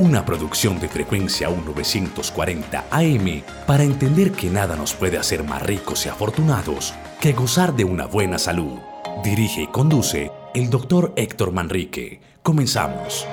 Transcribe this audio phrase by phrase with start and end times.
[0.00, 6.06] una producción de frecuencia 1940 AM para entender que nada nos puede hacer más ricos
[6.06, 8.78] y afortunados que gozar de una buena salud.
[9.22, 12.18] Dirige y conduce el doctor Héctor Manrique.
[12.42, 13.26] Comenzamos.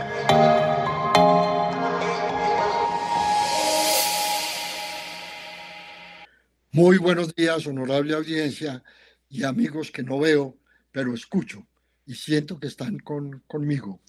[6.73, 8.83] Muy buenos días, honorable audiencia
[9.29, 10.57] y amigos que no veo,
[10.91, 11.65] pero escucho
[12.05, 14.01] y siento que están conmigo.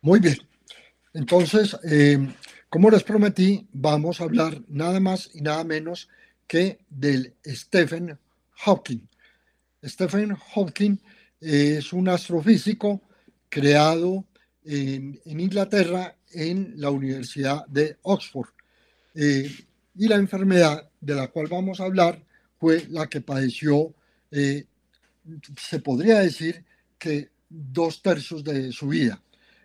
[0.00, 0.38] Muy bien.
[1.12, 2.18] Entonces, eh,
[2.68, 6.08] como les prometí, vamos a hablar nada más y nada menos
[6.46, 8.16] que del Stephen
[8.64, 9.09] Hawking.
[9.84, 10.98] Stephen Hawking
[11.40, 13.02] es un astrofísico
[13.48, 14.24] creado
[14.64, 18.48] en, Inglaterra en la Universidad de Oxford.
[19.14, 19.50] Eh,
[19.96, 22.22] y la enfermedad de la cual vamos a hablar
[22.58, 23.94] fue la que padeció,
[24.30, 24.66] eh,
[25.58, 26.64] se podría decir
[26.98, 29.22] que dos tercios de su vida.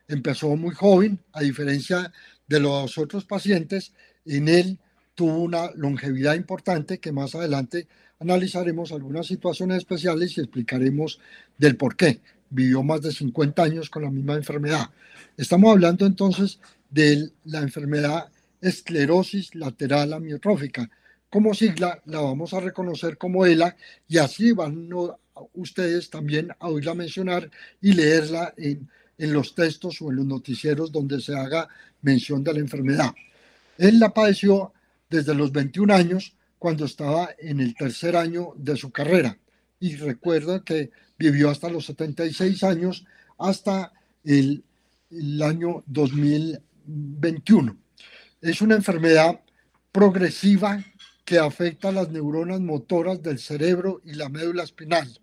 [0.07, 2.11] Empezó muy joven, a diferencia
[2.47, 3.93] de los otros pacientes,
[4.25, 4.79] en él
[5.13, 7.87] tuvo una longevidad importante que más adelante
[8.19, 11.19] analizaremos algunas situaciones especiales y explicaremos
[11.57, 12.19] del por qué.
[12.49, 14.89] Vivió más de 50 años con la misma enfermedad.
[15.37, 16.59] Estamos hablando entonces
[16.89, 18.29] de la enfermedad
[18.61, 20.89] esclerosis lateral amiotrófica.
[21.29, 23.75] Como sigla la vamos a reconocer como ELA
[24.07, 24.89] y así van
[25.53, 27.49] ustedes también a oírla mencionar
[27.81, 31.67] y leerla en, en los textos o en los noticieros donde se haga
[32.01, 33.13] mención de la enfermedad.
[33.77, 34.71] Él la padeció
[35.09, 39.37] desde los 21 años cuando estaba en el tercer año de su carrera.
[39.79, 43.05] Y recuerda que vivió hasta los 76 años,
[43.37, 43.93] hasta
[44.23, 44.63] el,
[45.11, 47.77] el año 2021.
[48.41, 49.41] Es una enfermedad
[49.91, 50.83] progresiva
[51.23, 55.19] que afecta a las neuronas motoras del cerebro y la médula espinal.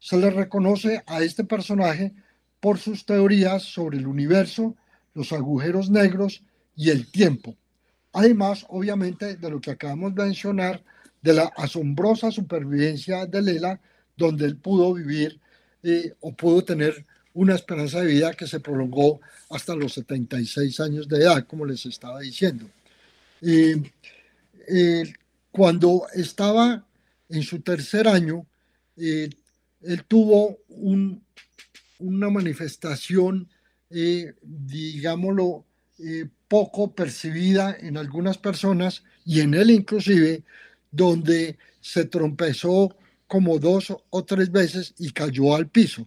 [0.00, 2.12] Se le reconoce a este personaje
[2.58, 4.74] por sus teorías sobre el universo,
[5.14, 6.42] los agujeros negros
[6.74, 7.56] y el tiempo
[8.16, 10.82] Además, obviamente, de lo que acabamos de mencionar,
[11.20, 13.78] de la asombrosa supervivencia de Lela,
[14.16, 15.38] donde él pudo vivir
[15.82, 17.04] eh, o pudo tener
[17.34, 19.20] una esperanza de vida que se prolongó
[19.50, 22.64] hasta los 76 años de edad, como les estaba diciendo.
[23.42, 23.82] Eh,
[25.50, 26.86] cuando estaba
[27.28, 28.46] en su tercer año,
[28.96, 29.28] eh,
[29.82, 30.56] él tuvo
[31.98, 33.46] una manifestación,
[33.90, 35.66] digámoslo,
[36.48, 40.44] poco percibida en algunas personas y en él inclusive,
[40.90, 42.96] donde se trompezó
[43.26, 46.06] como dos o tres veces y cayó al piso.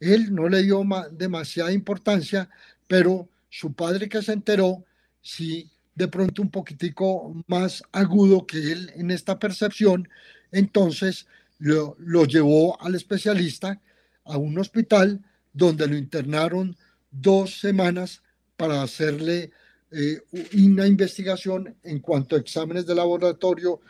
[0.00, 0.82] Él no le dio
[1.12, 2.48] demasiada importancia,
[2.86, 4.84] pero su padre que se enteró,
[5.22, 10.08] sí, de pronto un poquitico más agudo que él en esta percepción,
[10.52, 11.26] entonces
[11.58, 13.80] lo, lo llevó al especialista
[14.24, 16.76] a un hospital donde lo internaron
[17.10, 18.22] dos semanas
[18.56, 19.52] para hacerle
[19.90, 20.20] eh,
[20.54, 23.80] una investigación en cuanto a exámenes de laboratorio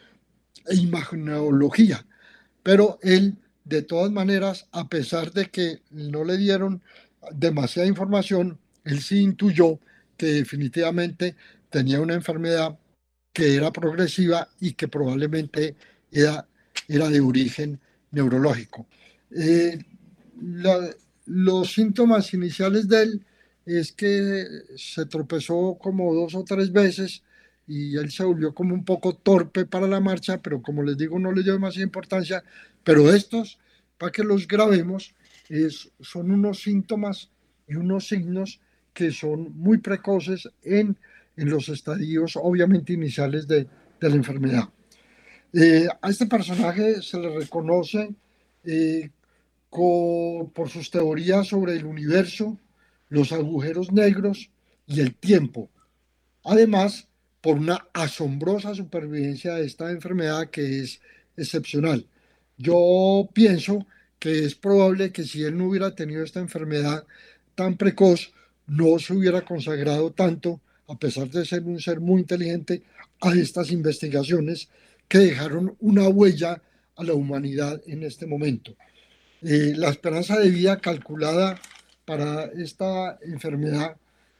[0.66, 2.06] e imagenología.
[2.62, 6.82] Pero él, de todas maneras, a pesar de que no le dieron
[7.32, 9.81] demasiada información, él sí intuyó
[10.16, 11.37] que definitivamente
[11.70, 12.78] tenía una enfermedad
[13.32, 15.76] que era progresiva y que probablemente
[16.10, 16.46] era,
[16.88, 18.87] de origen neurológico.
[19.31, 19.78] Eh,
[21.26, 23.26] los síntomas iniciales de él
[23.66, 24.44] es que
[24.76, 27.22] se tropezó como dos o tres veces
[27.66, 31.18] y él se volvió como un poco torpe para la marcha, pero como les digo,
[31.18, 32.44] no le dio demasiada importancia.
[32.84, 33.58] Pero estos,
[33.98, 35.14] para que los grabemos,
[36.00, 37.30] son unos síntomas
[37.66, 38.60] y unos signos
[38.94, 40.96] que son muy precoces en,
[41.36, 43.66] en los estadios, obviamente, iniciales de,
[44.00, 44.68] de la enfermedad.
[45.52, 48.14] Eh, a este personaje se le reconoce
[48.64, 49.10] eh,
[49.70, 52.58] por sus teorías sobre el universo,
[53.08, 54.50] los agujeros negros
[54.87, 55.70] y el tiempo.
[56.44, 57.08] Además,
[57.41, 61.00] por una asombrosa supervivencia de esta enfermedad que es
[61.37, 62.06] excepcional.
[62.56, 63.87] Yo pienso
[64.19, 67.05] que es probable que si él no hubiera tenido esta enfermedad
[67.55, 68.32] tan precoz,
[68.67, 72.82] no se hubiera consagrado tanto, a pesar de ser un ser muy inteligente,
[73.20, 74.69] a estas investigaciones
[75.09, 76.61] que dejaron una huella
[76.97, 78.75] a la humanidad en este momento.
[79.43, 81.61] Eh, la esperanza de vida calculada
[82.06, 83.97] para esta enfermedad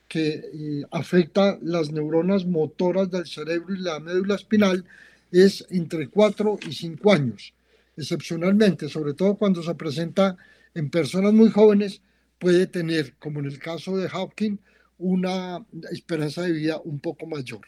[0.09, 4.85] que eh, afecta las neuronas motoras del cerebro y la médula espinal
[5.33, 7.53] es entre 4 y 5 años.
[7.97, 10.37] Excepcionalmente, sobre todo cuando se presenta
[10.75, 12.01] en personas muy jóvenes,
[12.39, 14.61] puede tener, como en el caso de Hopkins,
[14.99, 17.63] una esperanza de vida un poco mayor.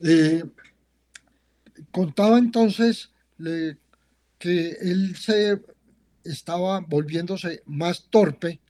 [0.00, 0.44] Eh,
[1.90, 3.10] contaba entonces
[4.38, 5.60] que él se
[6.22, 8.60] estaba volviéndose más torpe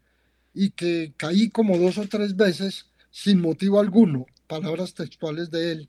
[0.54, 5.88] y que caí como dos o tres veces sin motivo alguno, palabras textuales de él,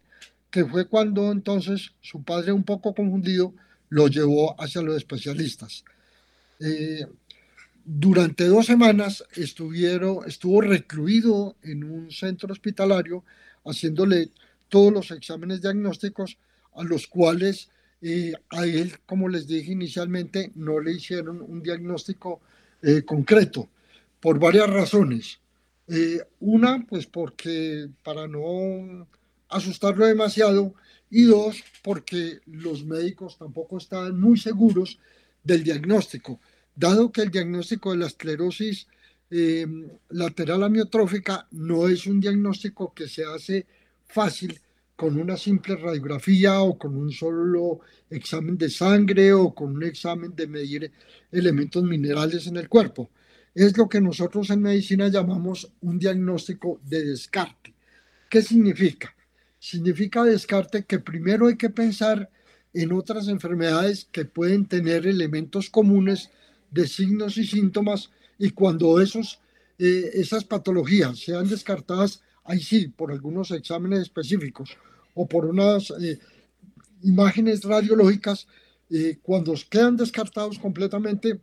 [0.49, 3.53] que fue cuando entonces su padre, un poco confundido,
[3.89, 5.83] lo llevó hacia los especialistas.
[6.59, 7.05] Eh,
[7.83, 13.23] durante dos semanas estuvo recluido en un centro hospitalario
[13.65, 14.29] haciéndole
[14.69, 16.37] todos los exámenes diagnósticos
[16.73, 17.69] a los cuales
[18.01, 22.41] eh, a él, como les dije inicialmente, no le hicieron un diagnóstico
[22.81, 23.69] eh, concreto
[24.25, 25.39] por varias razones.
[25.87, 29.07] Eh, una, pues porque para no
[29.49, 30.73] asustarlo demasiado,
[31.11, 34.97] y dos, porque los médicos tampoco estaban muy seguros
[35.43, 36.39] del diagnóstico,
[36.75, 38.87] dado que el diagnóstico de la esclerosis
[39.29, 39.67] eh,
[40.09, 43.67] lateral amiotrófica no es un diagnóstico que se hace
[44.07, 44.59] fácil
[44.95, 50.35] con una simple radiografía o con un solo examen de sangre o con un examen
[50.35, 50.91] de medir
[51.31, 53.11] elementos minerales en el cuerpo
[53.55, 57.73] es lo que nosotros en medicina llamamos un diagnóstico de descarte.
[58.29, 59.15] ¿Qué significa?
[59.57, 62.29] Significa descarte que primero hay que pensar
[62.73, 66.29] en otras enfermedades que pueden tener elementos comunes
[66.69, 69.39] de signos y síntomas y cuando esos,
[69.79, 74.77] eh, esas patologías sean descartadas, ahí sí, por algunos exámenes específicos
[75.13, 76.19] o por unas eh,
[77.03, 78.47] imágenes radiológicas,
[78.89, 81.39] eh, cuando quedan descartados completamente,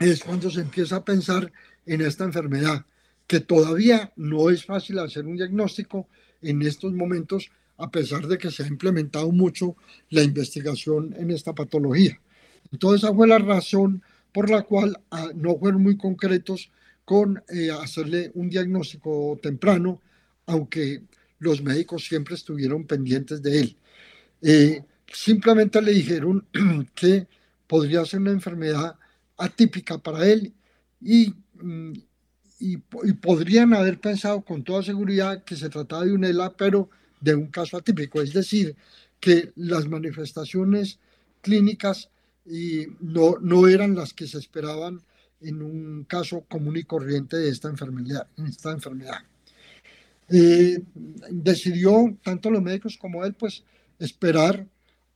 [0.00, 1.52] es cuando se empieza a pensar
[1.86, 2.84] en esta enfermedad,
[3.26, 6.08] que todavía no es fácil hacer un diagnóstico
[6.42, 9.76] en estos momentos, a pesar de que se ha implementado mucho
[10.08, 12.18] la investigación en esta patología.
[12.72, 14.02] Entonces, esa fue la razón
[14.32, 16.70] por la cual ah, no fueron muy concretos
[17.04, 20.00] con eh, hacerle un diagnóstico temprano,
[20.46, 21.02] aunque
[21.40, 23.76] los médicos siempre estuvieron pendientes de él.
[24.42, 26.46] Eh, simplemente le dijeron
[26.94, 27.26] que
[27.66, 28.96] podría ser una enfermedad
[29.40, 30.52] atípica para él
[31.00, 31.92] mm,
[32.60, 36.90] y, y, podrían haber pensado con toda seguridad que se trataba de un ELA, pero
[37.20, 38.76] de un caso atípico, es decir,
[39.18, 40.98] que las manifestaciones
[41.40, 42.10] clínicas
[42.46, 45.00] y no, no eran las que se esperaban
[45.40, 48.26] en un caso común y corriente de esta enfermedad.
[48.46, 49.18] Esta enfermedad.
[50.28, 50.82] Eh,
[51.30, 53.64] decidió, tanto los médicos como él, pues
[53.98, 54.66] esperar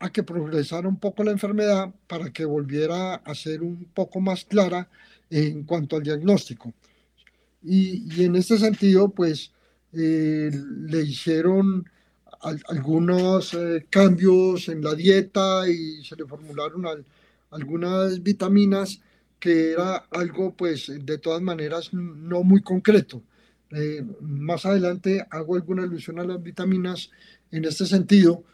[0.05, 4.45] a que progresara un poco la enfermedad para que volviera a ser un poco más
[4.45, 4.87] clara
[5.31, 6.75] en cuanto al diagnóstico.
[7.63, 9.51] Y, en este sentido, pues
[9.95, 11.89] eh, le hicieron
[12.69, 16.85] algunos eh, cambios en la dieta y se le formularon
[17.51, 19.01] algunas vitaminas
[19.41, 23.23] que era algo, pues, de todas maneras, no muy concreto.
[23.71, 27.11] Eh, más adelante hago alguna alusión a las vitaminas
[27.51, 28.45] en este sentido,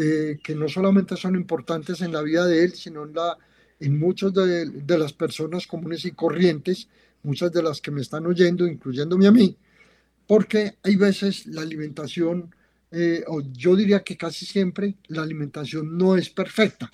[0.00, 3.36] eh, que no solamente son importantes en la vida de él, sino en, la,
[3.80, 6.88] en muchas de, las personas comunes y corrientes,
[7.22, 9.56] muchas de las que me están oyendo, incluyéndome a mí,
[10.26, 12.54] porque hay veces la alimentación,
[12.92, 16.90] eh, o yo diría que casi siempre la alimentación no es perfecta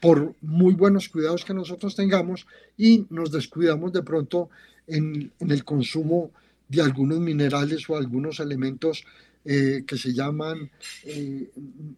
[0.00, 4.50] por muy buenos cuidados que nosotros tengamos y nos descuidamos de pronto
[4.86, 6.30] en, el consumo
[6.68, 9.04] de algunos minerales o algunos elementos
[9.48, 10.70] eh, que se llaman
[11.04, 11.50] eh,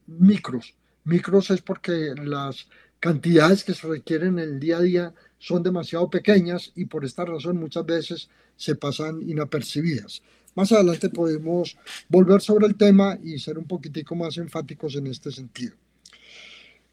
[0.06, 0.74] micros.
[1.04, 2.68] Micros es porque las
[3.00, 7.24] cantidades que se requieren en el día a día son demasiado pequeñas y por esta
[7.24, 10.22] razón muchas veces se pasan inapercibidas.
[10.54, 11.78] Más adelante podemos
[12.08, 15.74] volver sobre el tema y ser un poquitico más enfáticos en este sentido.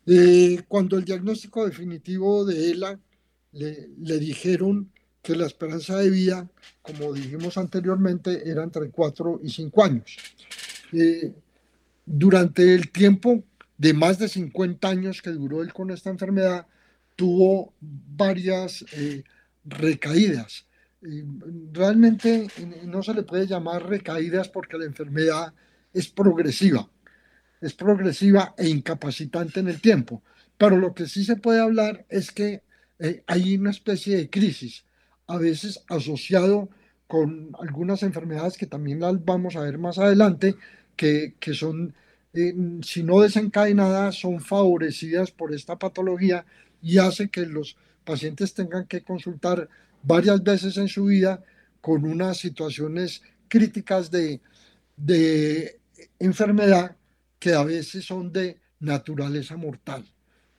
[0.06, 3.00] Eh, cuando el diagnóstico definitivo de ELA
[3.52, 4.92] le, le, dijeron
[5.26, 6.48] que la esperanza de vida,
[6.84, 10.18] como dijimos anteriormente, era entre 4 y 5 años.
[10.94, 11.34] Eh,
[12.06, 13.44] durante el tiempo
[13.76, 16.68] de más de 50 años que duró él con esta enfermedad,
[17.16, 19.24] tuvo varias eh,
[19.66, 20.68] recaídas.
[21.72, 22.48] realmente
[22.86, 25.54] no se le puede llamar recaídas porque la enfermedad
[25.94, 26.88] es progresiva,
[27.62, 30.22] es progresiva e incapacitante en el tiempo.
[30.58, 32.62] Pero lo que sí se puede hablar es que
[33.00, 34.86] eh, hay una especie de crisis,
[35.28, 36.70] a veces asociado
[37.08, 40.56] con algunas enfermedades que también las vamos a ver más adelante,
[40.96, 41.94] que, que son
[42.84, 46.46] si no desencadenadas, son favorecidas por esta patología
[46.82, 49.70] y hace que los pacientes tengan que consultar
[50.04, 51.44] varias veces en su vida
[51.82, 54.42] con unas situaciones críticas de,
[54.98, 55.80] de
[56.20, 56.96] enfermedad
[57.40, 60.06] que a veces son de naturaleza mortal.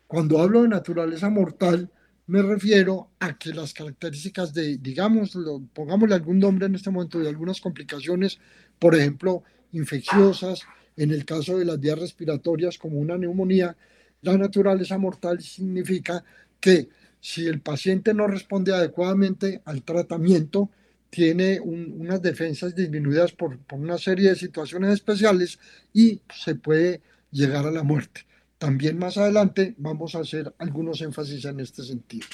[0.06, 1.90] Cuando hablo de naturaleza mortal,
[2.26, 5.36] me refiero a que las características de, digamos,
[5.72, 8.38] pongámosle algún nombre en este momento, de algunas complicaciones,
[8.78, 10.62] por ejemplo, infecciosas,
[10.96, 13.76] en el caso de las vías respiratorias como una neumonía,
[14.22, 16.24] la naturaleza mortal significa
[16.58, 16.88] que
[17.20, 20.70] si el paciente no responde adecuadamente al tratamiento,
[21.10, 25.58] tiene unas defensas disminuidas por, una serie de situaciones especiales
[25.92, 28.25] y se puede llegar a la muerte.
[28.58, 32.26] También más adelante vamos a hacer algunos énfasis en este sentido.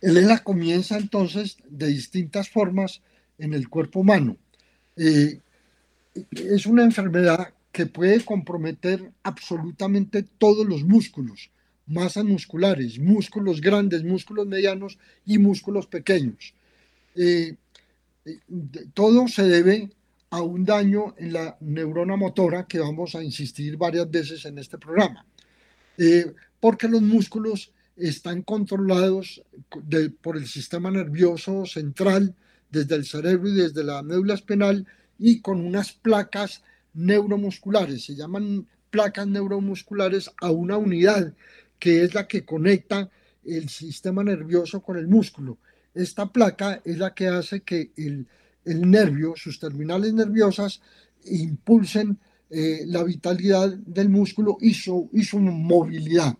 [0.00, 3.02] El ELA comienza entonces de distintas formas
[3.38, 4.36] en el cuerpo humano.
[4.96, 5.40] Eh,
[6.32, 11.50] es una enfermedad que puede comprometer absolutamente todos los músculos,
[11.86, 16.54] masas musculares, músculos grandes, músculos medianos y músculos pequeños.
[17.14, 17.54] Eh,
[18.24, 18.38] eh,
[18.92, 19.90] todo se debe
[20.32, 24.78] a un daño en la neurona motora que vamos a insistir varias veces en este
[24.78, 25.26] programa,
[25.98, 29.42] eh, porque los músculos están controlados
[30.22, 32.34] por el sistema nervioso central
[32.70, 34.86] desde el cerebro y desde la médula espinal
[35.18, 36.62] y con unas placas
[36.94, 41.34] neuromusculares, se llaman placas neuromusculares a una unidad
[41.78, 43.10] que es la que conecta
[43.44, 45.58] el sistema nervioso con el músculo.
[45.92, 48.26] Esta placa es la que hace que el,
[48.64, 50.80] nervio, sus terminales nerviosas,
[51.24, 52.18] impulsen
[52.50, 56.36] eh, la vitalidad del músculo y su, y su movilidad.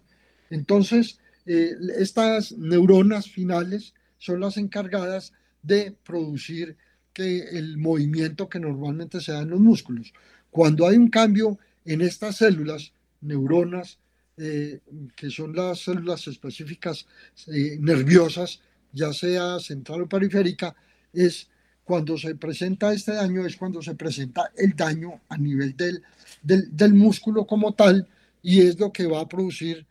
[0.51, 6.77] Entonces, eh, estas neuronas finales son las encargadas de producir
[7.13, 10.13] que el movimiento que normalmente se da en los músculos.
[10.51, 13.99] Cuando hay un cambio en estas células, neuronas,
[14.37, 14.81] eh,
[15.17, 17.07] que son las células específicas
[17.47, 18.61] nerviosas,
[18.93, 20.75] ya sea central o periférica,
[21.13, 21.49] es
[21.85, 26.03] cuando se presenta este daño, es cuando se presenta el daño a nivel del,
[26.43, 28.09] del, del músculo como tal,
[28.43, 29.87] y es lo que va a producir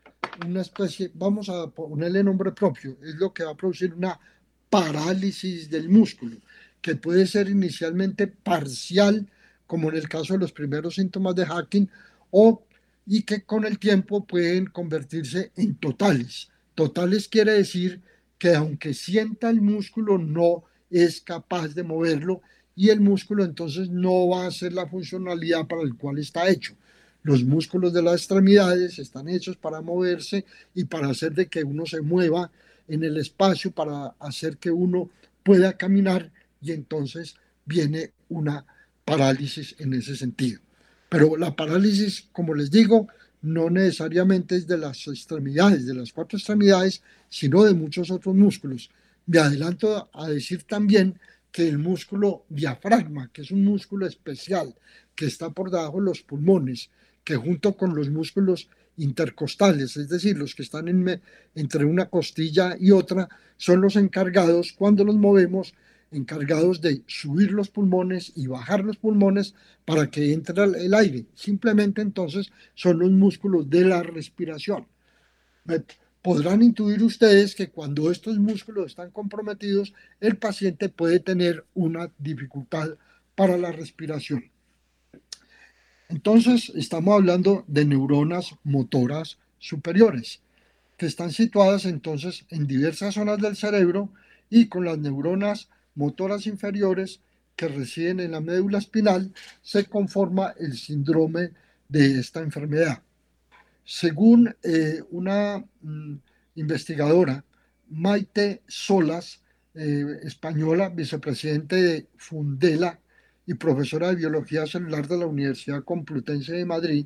[0.46, 4.20] una especie, vamos a ponerle nombre propio, es lo que va a producir una
[4.70, 6.38] parálisis del músculo
[6.82, 9.30] que puede ser inicialmente parcial,
[9.68, 11.90] como en el caso de los primeros síntomas de hacking,
[12.32, 12.64] o
[13.06, 16.50] y que con el tiempo pueden convertirse en totales.
[16.76, 18.02] Totales quiere decir
[18.38, 22.42] que aunque sienta el músculo no es capaz de moverlo
[22.76, 26.76] y el músculo entonces no va a hacer la funcionalidad para el cual está hecho.
[27.24, 31.86] Los músculos de las extremidades están hechos para moverse y para hacer de que uno
[31.86, 32.52] se mueva
[32.88, 35.10] en el espacio, para hacer que uno
[35.44, 36.32] pueda caminar
[36.62, 38.66] y entonces viene una
[39.06, 40.60] parálisis en ese sentido.
[41.10, 43.08] Pero la parálisis, como les digo,
[43.42, 48.90] no necesariamente es de las extremidades, de las cuatro extremidades, sino de muchos otros músculos.
[49.32, 51.18] Me adelanto a decir también
[51.54, 54.76] que el músculo diafragma, que es un músculo especial
[55.16, 56.90] que está por debajo de los pulmones,
[57.24, 61.22] que junto con los músculos intercostales, es decir, los que están
[61.56, 65.76] entre una costilla y otra, son los encargados cuando los movemos
[66.12, 71.28] encargados de subir los pulmones y bajar los pulmones para que entre el aire.
[71.36, 74.88] Simplemente entonces son los músculos de la respiración.
[76.22, 82.90] Podrán intuir ustedes que cuando estos músculos están comprometidos, el paciente puede tener una dificultad
[83.36, 84.52] para la respiración.
[86.10, 90.42] Entonces, estamos hablando de neuronas motoras superiores,
[90.98, 94.10] que están situadas entonces en diversas zonas del cerebro
[94.50, 97.22] y con las neuronas motoras inferiores
[97.56, 101.52] que residen en la médula espinal, se conforma el síndrome
[101.88, 103.02] de esta enfermedad.
[103.84, 106.16] Según eh, una mm,
[106.56, 107.44] investigadora,
[107.90, 109.42] Maite Solas,
[109.74, 113.00] eh, española, vicepresidente de Fundela
[113.46, 117.06] y profesora de biología celular de la Universidad Complutense de Madrid,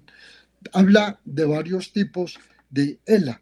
[0.73, 2.39] habla de varios tipos
[2.69, 3.41] de ELA,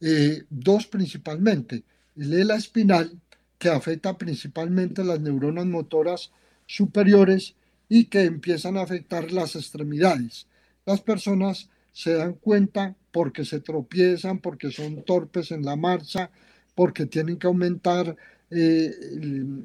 [0.00, 1.82] eh, dos principalmente,
[2.16, 3.20] el ELA espinal,
[3.58, 6.32] que afecta principalmente las neuronas motoras
[6.66, 7.54] superiores
[7.88, 10.46] y que empiezan a afectar las extremidades.
[10.86, 16.30] Las personas se dan cuenta porque se tropiezan, porque son torpes en la marcha,
[16.74, 18.16] porque tienen que aumentar
[18.50, 18.90] eh,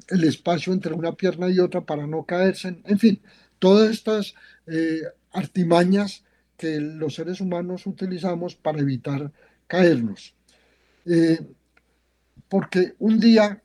[0.08, 2.76] el, espacio entre una pierna y otra para no caerse.
[2.84, 3.20] En fin,
[3.58, 4.34] todas estas
[4.66, 5.02] eh,
[5.32, 6.24] artimañas
[6.56, 9.32] que los seres humanos utilizamos para evitar
[9.66, 10.34] caernos.
[11.04, 11.38] Eh,
[12.48, 13.60] porque un día,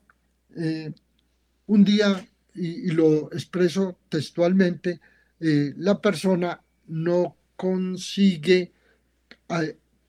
[1.67, 4.99] un día, y, lo expreso textualmente,
[5.39, 8.71] la persona no consigue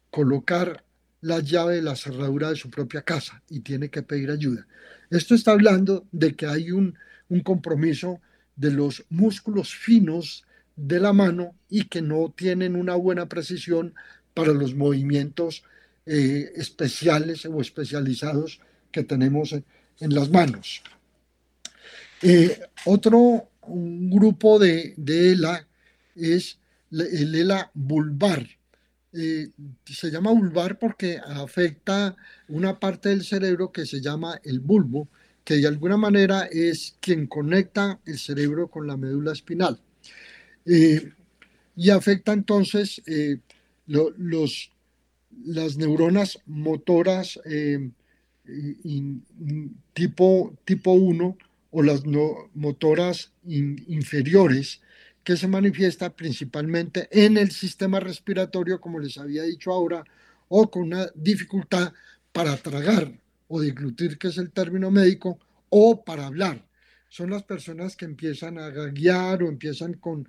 [0.08, 0.82] colocar
[1.20, 4.66] la llave de la cerradura de su propia casa y tiene que pedir ayuda.
[5.10, 6.96] Esto está hablando de que hay un,
[7.44, 8.20] compromiso
[8.56, 10.44] de los músculos finos
[10.76, 13.94] de la mano y que no tienen una buena precisión
[14.32, 15.62] para los movimientos
[16.06, 20.82] eh, especiales o especializados que tenemos en, las manos.
[22.22, 25.66] Eh, otro grupo de, de ELA
[26.14, 26.58] es
[26.92, 28.46] el vulvar.
[29.14, 29.50] Eh,
[29.84, 32.16] se llama vulvar porque afecta
[32.48, 35.08] una parte del cerebro que se llama el bulbo,
[35.44, 39.80] que de alguna manera es quien conecta el cerebro con la médula espinal.
[40.64, 41.12] Eh,
[41.76, 43.38] y afecta entonces eh,
[43.86, 44.70] los,
[45.44, 47.40] las neuronas motoras
[49.92, 51.36] tipo, tipo 1
[51.70, 52.02] o las
[52.54, 54.80] motoras inferiores
[55.24, 60.04] que se manifiesta principalmente en el sistema respiratorio, como les había dicho ahora,
[60.48, 61.92] o con una dificultad
[62.32, 63.12] para tragar
[63.48, 66.64] o deglutir, que es el término médico, o para hablar.
[67.08, 70.28] Son las personas que empiezan a gaguear o empiezan con,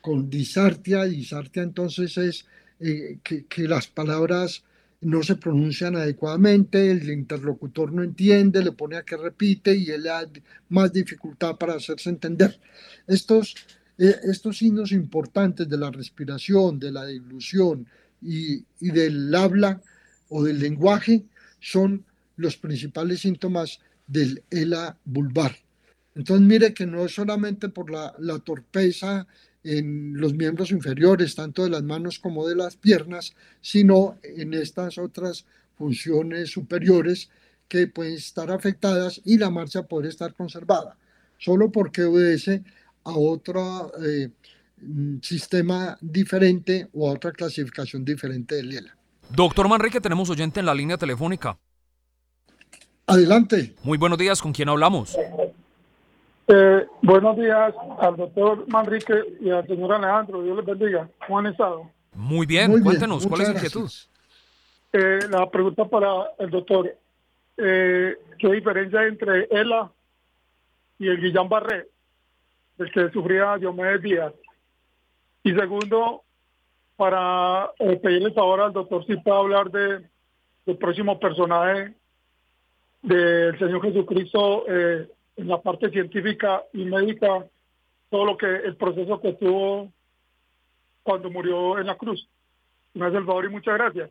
[0.00, 1.04] con disartia.
[1.04, 2.46] Disartia entonces es
[2.78, 4.64] eh, que, las palabras
[5.00, 10.04] no se pronuncian adecuadamente, el interlocutor no entiende, le pone a que repite y él
[10.04, 10.26] da
[10.68, 12.58] más dificultad para hacerse entender.
[13.06, 13.54] Estos
[14.00, 17.86] estos signos importantes de la respiración, de la dilución
[18.22, 19.82] y, del habla
[20.30, 21.26] o del lenguaje
[21.60, 22.04] son
[22.36, 25.54] los principales síntomas del ELA vulvar.
[26.14, 29.26] Entonces mire que no es solamente por la, torpeza
[29.62, 34.96] en los miembros inferiores, tanto de las manos como de las piernas, sino en estas
[34.96, 35.44] otras
[35.76, 37.28] funciones superiores
[37.68, 40.96] que pueden estar afectadas y la marcha puede estar conservada,
[41.36, 42.64] solo porque obedece
[43.04, 44.28] a otro eh,
[44.80, 48.96] mm, sistema diferente o a otra clasificación diferente del ELA.
[49.30, 51.56] Doctor Manrique, tenemos oyente en la línea telefónica.
[53.06, 53.74] Adelante.
[53.82, 55.16] Muy buenos días, ¿con quién hablamos?
[56.48, 60.42] Eh, buenos días al doctor Manrique y al señor Alejandro.
[60.42, 61.08] Dios les bendiga.
[61.26, 61.90] ¿Cómo han estado?
[62.14, 63.90] Muy bien, cuéntenos, ¿cuál es la inquietud?
[64.92, 66.08] Eh, la pregunta para
[66.38, 66.96] el doctor.
[67.56, 69.92] ¿Qué diferencia entre ELA
[70.98, 71.86] y el Guillain-Barré?
[72.80, 74.32] El que sufría Diomedes Díaz.
[75.42, 76.22] Y segundo,
[76.96, 80.06] para eh, pedirles ahora al doctor si puede hablar de,
[80.66, 81.94] del próximo personaje
[83.02, 87.46] del Señor Jesucristo eh, en la parte científica y médica,
[88.10, 89.90] todo lo que el proceso que tuvo
[91.02, 92.28] cuando murió en la cruz.
[92.94, 94.10] Me hace el y muchas gracias.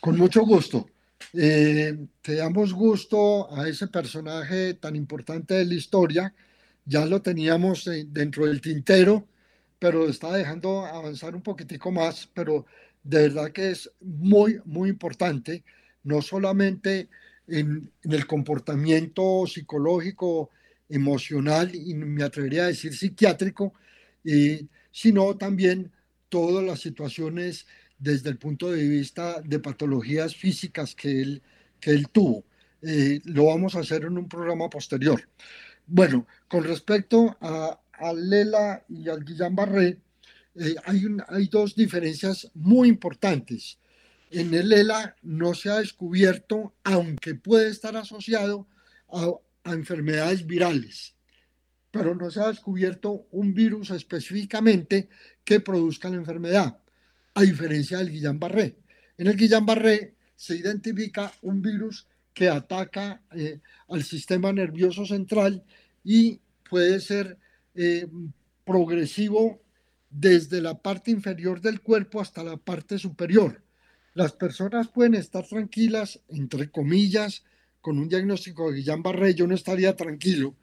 [0.00, 0.86] Con mucho gusto.
[1.32, 6.34] Eh, te damos gusto a ese personaje tan importante de la historia
[6.84, 9.26] ya lo teníamos dentro del tintero,
[9.78, 12.66] pero está dejando avanzar un poquitico más, pero
[13.02, 15.64] de verdad que es muy, muy importante,
[16.02, 17.08] no solamente
[17.46, 20.50] en, el comportamiento psicológico,
[20.88, 23.72] emocional y me atrevería a decir psiquiátrico,
[24.90, 25.90] sino también
[26.28, 27.66] todas las situaciones
[27.98, 31.42] desde el punto de vista de patologías físicas que él,
[31.80, 32.44] que él tuvo.
[32.82, 35.26] Eh, lo vamos a hacer en un programa posterior.
[35.86, 37.80] Bueno, con respecto a,
[38.14, 39.98] Lela y al Guillain-Barré,
[40.56, 43.78] eh, hay, hay dos diferencias muy importantes.
[44.30, 48.66] en el ELA no se ha descubierto, aunque puede estar asociado
[49.08, 49.32] a,
[49.72, 51.14] enfermedades virales,
[51.90, 55.08] pero no se ha descubierto un virus específicamente
[55.44, 56.78] que produzca la enfermedad,
[57.34, 58.76] a diferencia del Guillain-Barré.
[59.16, 65.62] En el Guillain-Barré se identifica un virus que ataca eh, al sistema nervioso central
[66.02, 67.38] y puede ser
[67.76, 68.06] eh,
[68.64, 69.60] progresivo
[70.10, 73.62] desde la parte inferior del cuerpo hasta la parte superior.
[74.14, 77.44] Las personas pueden estar tranquilas, entre comillas,
[77.80, 80.54] con un diagnóstico de Guillain-Barré, yo no estaría tranquilo,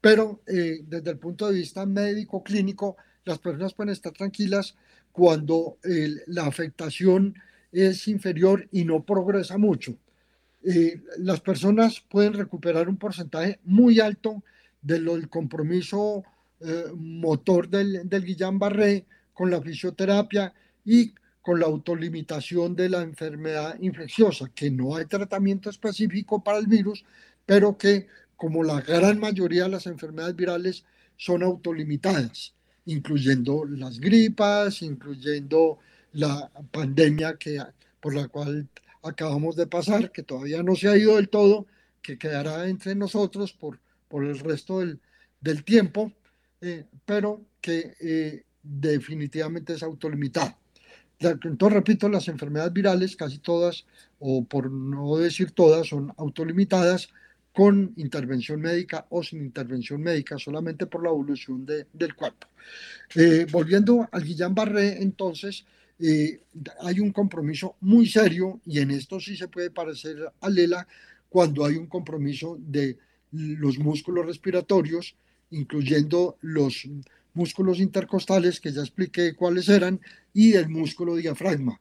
[0.00, 4.74] pero eh, desde el punto de vista médico clínico, las personas pueden estar tranquilas
[5.12, 5.78] cuando
[6.26, 7.34] la afectación
[7.70, 9.96] es inferior y no progresa mucho.
[10.64, 14.42] Eh, las personas pueden recuperar un porcentaje muy alto
[14.80, 16.24] del compromiso
[16.60, 23.76] eh, motor del, del Guillain-Barré con la fisioterapia y con la autolimitación de la enfermedad
[23.80, 27.04] infecciosa, que no hay tratamiento específico para el virus,
[27.44, 30.84] pero que como la gran mayoría de las enfermedades virales
[31.18, 32.54] son autolimitadas,
[32.86, 35.78] incluyendo las gripas, incluyendo
[36.14, 37.60] la pandemia que,
[38.00, 38.66] por la cual
[39.04, 41.66] acabamos de pasar, que todavía no se ha ido del todo,
[42.02, 45.00] que quedará entre nosotros por, por el resto del,
[45.40, 46.12] del tiempo,
[46.60, 50.58] eh, pero que eh, definitivamente es autolimitada.
[51.18, 53.86] Entonces, repito, las enfermedades virales, casi todas,
[54.18, 57.08] o por no decir todas, son autolimitadas
[57.52, 62.48] con intervención médica o sin intervención médica, solamente por la evolución del cuerpo.
[63.14, 65.64] Eh, volviendo al Guillain-Barré, entonces,
[65.98, 66.40] eh,
[66.80, 70.86] hay un compromiso muy serio, y en esto sí se puede parecer a Lela,
[71.28, 72.98] cuando hay un compromiso de
[73.32, 75.16] los músculos respiratorios,
[75.50, 76.88] incluyendo los
[77.32, 80.00] músculos intercostales, que ya expliqué cuáles eran,
[80.32, 81.80] y el músculo diafragma.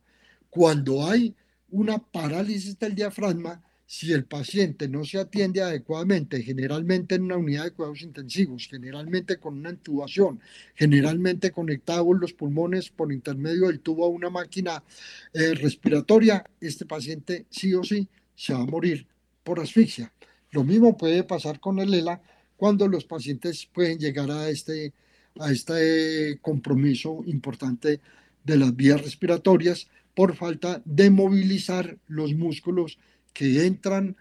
[0.49, 1.36] Cuando hay
[1.69, 3.62] una parálisis del diafragma,
[3.93, 9.38] si el paciente no se atiende adecuadamente, generalmente en una unidad de cuidados intensivos, generalmente
[9.38, 10.39] con una intubación,
[10.73, 14.84] generalmente conectado los pulmones por intermedio del tubo a una máquina
[15.32, 19.06] eh, respiratoria, este paciente sí o sí se va a morir
[19.43, 20.12] por asfixia.
[20.49, 22.19] Lo mismo puede pasar con el ELA
[22.58, 24.91] cuando los pacientes pueden llegar a este
[25.39, 28.01] a este compromiso importante
[28.43, 32.97] de las vías respiratorias por falta de movilizar los músculos
[33.34, 34.15] que entran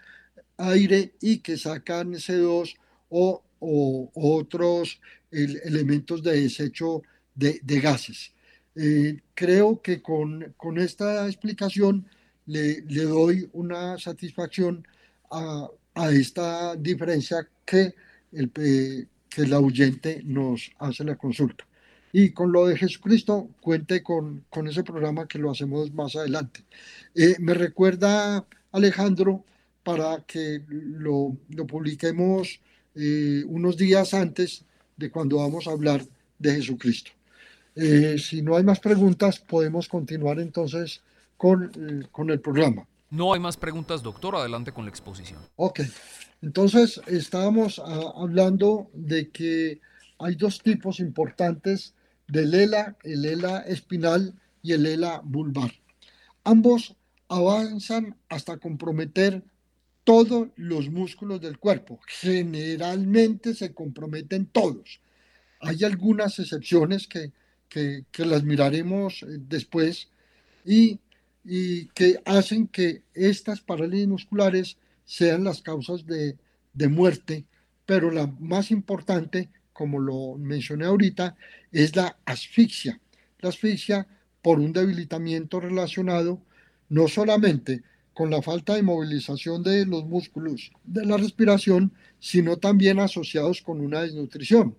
[0.57, 2.75] aire y que sacan CO2
[3.09, 3.43] o,
[4.13, 4.99] otros
[5.31, 7.01] elementos de desecho
[7.33, 8.33] de, gases.
[8.75, 12.05] Eh, creo que con, esta explicación
[12.45, 14.85] le, doy una satisfacción
[15.31, 17.93] a, a esta diferencia que
[18.33, 21.65] el, que el oyente nos hace la consulta.
[22.11, 26.63] Y con lo de Jesucristo, cuente con, con ese programa que lo hacemos más adelante.
[27.15, 29.45] Eh, me recuerda Alejandro
[29.83, 32.59] para que lo, lo publiquemos
[32.95, 34.65] eh, unos días antes
[34.97, 36.05] de cuando vamos a hablar
[36.37, 37.11] de Jesucristo.
[37.75, 41.01] Eh, si no hay más preguntas, podemos continuar entonces
[41.37, 42.85] con, con el programa.
[43.09, 44.35] No hay más preguntas, doctor.
[44.35, 45.39] Adelante con la exposición.
[45.55, 45.81] Ok.
[46.41, 49.79] Entonces, estábamos ah, hablando de que
[50.19, 51.93] hay dos tipos importantes
[52.27, 55.71] del ELA, el ELA espinal y el ELA vulvar.
[56.43, 56.95] Ambos
[57.27, 59.43] avanzan hasta comprometer
[60.03, 61.99] todos los músculos del cuerpo.
[62.07, 64.99] Generalmente se comprometen todos.
[65.61, 67.31] Hay algunas excepciones que,
[68.17, 70.09] las miraremos eh, después
[70.63, 70.99] y,
[71.43, 76.37] y que hacen que estas parálisis musculares sean las causas de,
[76.89, 77.45] muerte,
[77.85, 81.35] pero la más importante, como lo mencioné ahorita,
[81.71, 82.99] es la asfixia.
[83.39, 84.07] La asfixia
[84.41, 86.41] por un debilitamiento relacionado
[86.89, 92.99] no solamente con la falta de movilización de los músculos de la respiración, sino también
[92.99, 94.75] asociados con una desnutrición,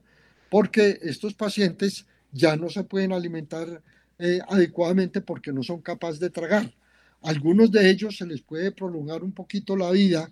[0.50, 3.82] porque estos pacientes ya no se pueden alimentar
[4.18, 6.72] eh, adecuadamente porque no son capaces de tragar.
[7.22, 10.30] Algunos de ellos se les puede prolongar un poquito la vida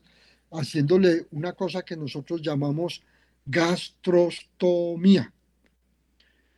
[0.53, 3.03] haciéndole una cosa que nosotros llamamos
[3.47, 5.33] gastrostomía.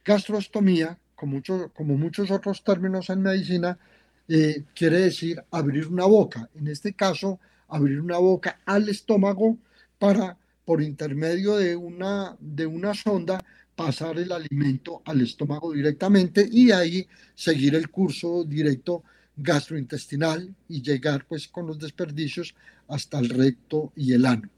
[0.05, 1.41] Gastrostomía, como,
[1.73, 3.79] como muchos otros términos en medicina,
[4.29, 6.49] eh, quiere decir abrir una boca.
[6.55, 9.59] En este caso, abrir una boca al estómago
[9.99, 16.71] para, por intermedio de una, de una sonda, pasar el alimento al estómago directamente y
[16.71, 19.03] ahí seguir el curso directo
[19.37, 22.55] gastrointestinal y llegar pues con los desperdicios
[22.89, 24.49] hasta el recto y el ano.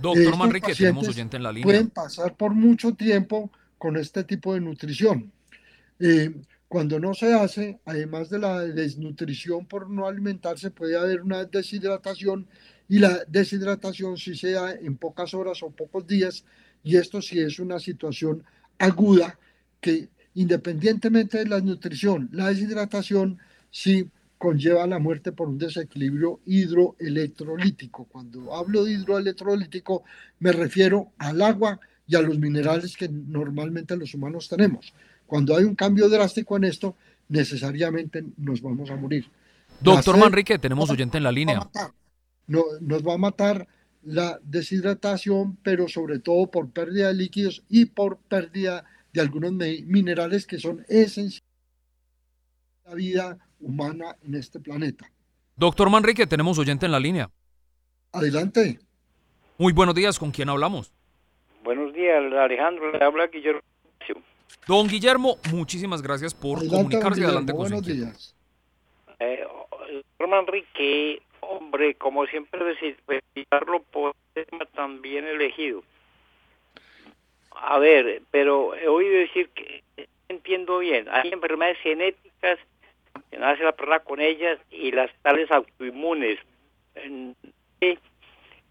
[0.00, 1.64] Doctor Manrique, tenemos oyente en la línea.
[1.64, 5.30] Pueden pasar por mucho tiempo con este tipo de nutrición.
[5.98, 6.32] Eh,
[6.72, 12.46] Cuando no se hace, además de la desnutrición por no alimentarse, puede haber una deshidratación
[12.88, 16.46] y la deshidratación si se da en pocas horas o pocos días
[16.82, 18.42] y esto sí es una situación
[18.78, 19.38] aguda
[19.82, 23.36] que independientemente de la nutrición, la deshidratación
[23.70, 24.08] sí
[24.38, 28.06] conlleva la muerte por un desequilibrio hidroelectrolítico.
[28.06, 30.04] Cuando hablo de hidroelectrolítico
[30.38, 34.94] me refiero al agua y a los minerales que normalmente los humanos tenemos.
[35.32, 36.94] Cuando hay un cambio drástico en esto,
[37.30, 39.24] necesariamente nos vamos a morir.
[39.80, 41.70] Doctor Manrique, tenemos oyente en la línea.
[42.46, 43.66] No, nos va a matar
[44.02, 50.46] la deshidratación, pero sobre todo por pérdida de líquidos y por pérdida de algunos minerales
[50.46, 51.40] que son esenciales
[52.82, 55.10] para la vida humana en este planeta.
[55.56, 57.30] Doctor Manrique, tenemos oyente en la línea.
[58.12, 58.80] Adelante.
[59.56, 60.92] Muy buenos días, ¿con quién hablamos?
[61.64, 63.62] Buenos días, Alejandro, le habla Guillermo.
[64.66, 67.24] Don Guillermo, muchísimas gracias por comunicarse.
[67.24, 68.34] Adelante con Buenos días.
[69.18, 69.46] Eh,
[70.28, 72.60] Manrique, hombre, como siempre,
[73.06, 75.82] felicitarlo por el tema tan bien elegido.
[77.50, 79.82] A ver, pero he oído decir que
[80.28, 82.58] entiendo bien, hay enfermedades genéticas
[83.30, 86.38] que nace la persona con ellas y las tales autoinmunes.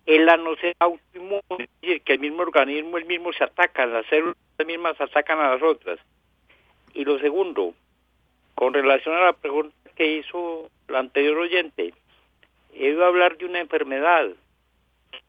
[0.06, 4.06] El no ser autoinmune, es decir, que el mismo organismo, el mismo se ataca, las
[4.08, 4.36] células
[4.66, 6.00] mismas atacan a las otras.
[6.94, 7.74] Y lo segundo,
[8.56, 11.94] con relación a la pregunta que hizo la anterior oyente,
[12.74, 14.30] he ido a hablar de una enfermedad,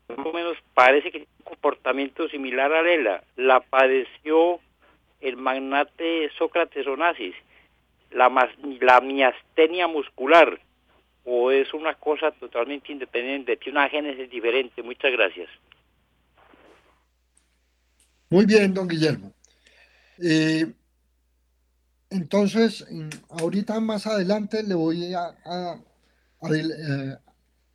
[0.08, 4.60] o menos parece que tiene un comportamiento similar a Lela, la padeció
[5.20, 7.34] el magnate Sócrates Onassis,
[8.10, 8.30] la,
[8.80, 10.58] la miastenia muscular,
[11.24, 14.82] o es una cosa totalmente independiente, tiene una génesis diferente.
[14.82, 15.48] Muchas gracias.
[18.30, 19.32] Muy bien, don Guillermo.
[20.18, 20.66] Eh,
[22.10, 22.86] entonces,
[23.30, 25.34] ahorita más adelante le voy a,
[26.50, 27.16] eh,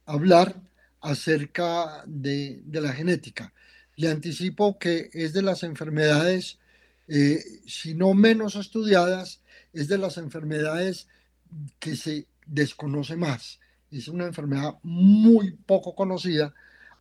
[0.05, 0.55] hablar
[1.01, 3.53] acerca de, la genética.
[3.95, 6.60] Le anticipo que es de las enfermedades,
[7.07, 9.41] eh, si no menos estudiadas,
[9.73, 11.07] es de las enfermedades
[11.79, 13.60] que se desconoce más.
[13.91, 16.53] Es una enfermedad muy poco conocida,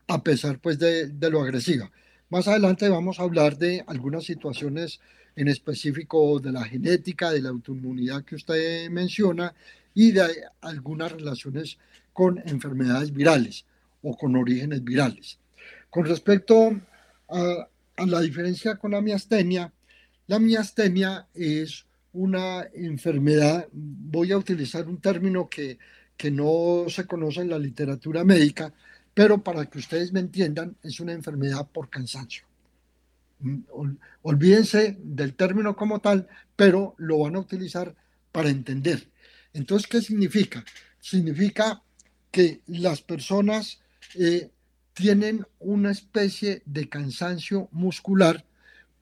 [0.06, 1.90] a pesar pues de, de lo agresiva.
[2.28, 5.00] Más adelante vamos a hablar de algunas situaciones
[5.36, 9.54] en específico de la genética, de la autoinmunidad que usted menciona
[9.94, 10.26] y de
[10.60, 11.78] algunas relaciones
[12.12, 13.64] con enfermedades virales
[14.02, 15.38] o con orígenes virales.
[15.90, 16.78] Con respecto
[17.28, 17.68] a,
[18.06, 19.72] la diferencia con la miastenia,
[20.26, 21.85] la miastenia es
[22.16, 25.78] una enfermedad, voy a utilizar un término que,
[26.16, 28.72] que no se conoce en la literatura médica,
[29.12, 32.44] pero para que ustedes me entiendan, es una enfermedad por cansancio.
[33.40, 33.60] Mm,
[34.22, 36.26] olvídense del término como tal,
[36.56, 37.94] pero lo van a utilizar
[38.32, 39.08] para entender.
[39.52, 40.64] Entonces, ¿qué significa?
[41.00, 41.82] Significa
[42.30, 43.80] que las personas
[44.14, 44.50] eh,
[44.94, 48.44] tienen una especie de cansancio muscular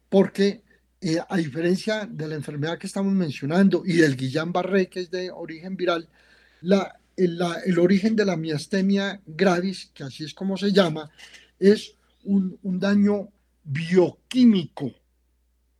[0.09, 0.63] porque
[1.07, 5.31] eh, a diferencia de la enfermedad que estamos mencionando y del Guillain-Barré, que es de
[5.31, 6.09] origen viral,
[7.15, 11.11] el, origen de la miastenia gravis, que así es como se llama,
[11.59, 13.29] es un, un daño
[13.65, 14.95] bioquímico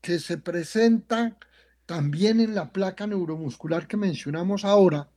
[0.03, 1.39] que se presenta
[1.87, 5.09] también en la placa neuromuscular que mencionamos ahora,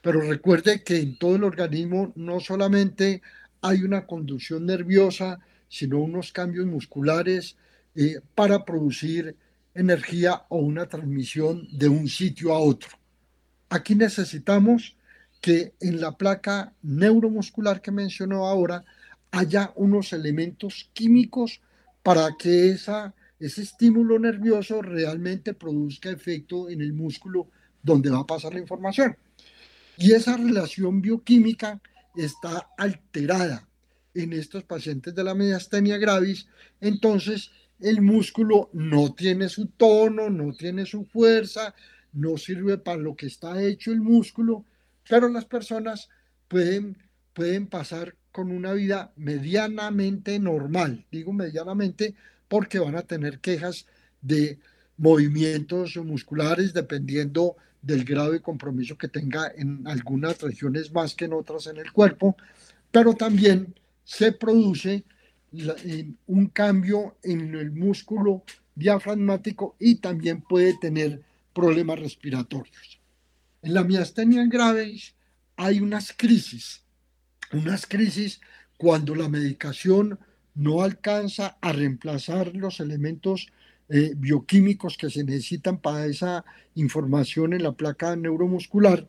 [0.00, 3.20] pero recuerde que en todo el organismo no solamente
[3.62, 7.56] hay una conducción nerviosa, sino unos cambios musculares
[7.94, 9.36] eh, para producir
[9.74, 12.90] energía o una transmisión de un sitio a otro.
[13.68, 14.96] Aquí necesitamos
[15.40, 18.84] que en la placa neuromuscular que mencionó ahora
[19.30, 21.60] haya unos elementos químicos
[22.02, 27.48] para que esa, ese estímulo nervioso realmente produzca efecto en el músculo
[27.82, 29.16] donde va a pasar la información.
[29.96, 31.80] Y esa relación bioquímica
[32.16, 33.66] está alterada
[34.14, 36.48] en estos pacientes de la mediastenia gravis,
[36.80, 37.50] entonces
[37.80, 41.74] el músculo no tiene su tono, no tiene su fuerza,
[42.12, 44.64] no sirve para lo que está hecho el músculo,
[45.08, 46.08] pero las personas
[46.48, 46.98] pueden,
[47.32, 51.04] pueden pasar con una vida medianamente normal.
[51.10, 52.14] Digo medianamente
[52.48, 53.86] porque van a tener quejas
[54.20, 54.58] de
[54.96, 61.32] movimientos musculares dependiendo del grado de compromiso que tenga en algunas regiones más que en
[61.32, 62.36] otras en el cuerpo,
[62.90, 65.04] pero también se produce
[66.26, 73.00] un cambio en el músculo diafragmático y también puede tener problemas respiratorios.
[73.62, 75.14] En la miastenia graves
[75.56, 76.82] hay unas crisis
[77.52, 78.40] unas crisis
[78.76, 80.18] cuando la medicación
[80.54, 83.48] no alcanza a reemplazar los elementos
[83.88, 89.08] eh, bioquímicos que se necesitan para esa información en la placa neuromuscular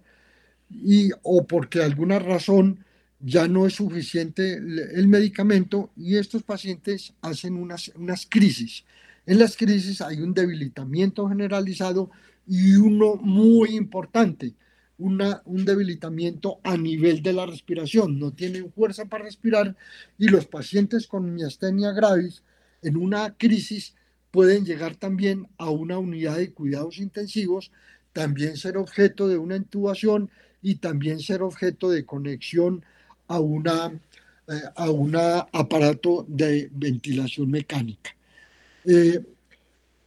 [0.70, 2.86] y o porque alguna razón
[3.24, 8.84] ya no es suficiente el medicamento y estos pacientes hacen unas, unas crisis.
[9.26, 12.10] En las crisis hay un debilitamiento generalizado
[12.48, 14.56] y uno muy importante,
[14.98, 18.20] una, un debilitamiento a nivel de la respiración.
[18.20, 19.76] No tienen fuerza para respirar
[20.18, 22.44] y los pacientes con miastenia gravis
[22.82, 23.96] en una crisis
[24.32, 27.72] pueden llegar también a una unidad de cuidados intensivos,
[28.14, 30.32] también ser objeto de una intubación
[30.62, 32.84] y también ser objeto de conexión
[33.32, 33.92] a una
[34.48, 38.12] eh, a un aparato de ventilación mecánica.
[38.84, 39.24] Eh,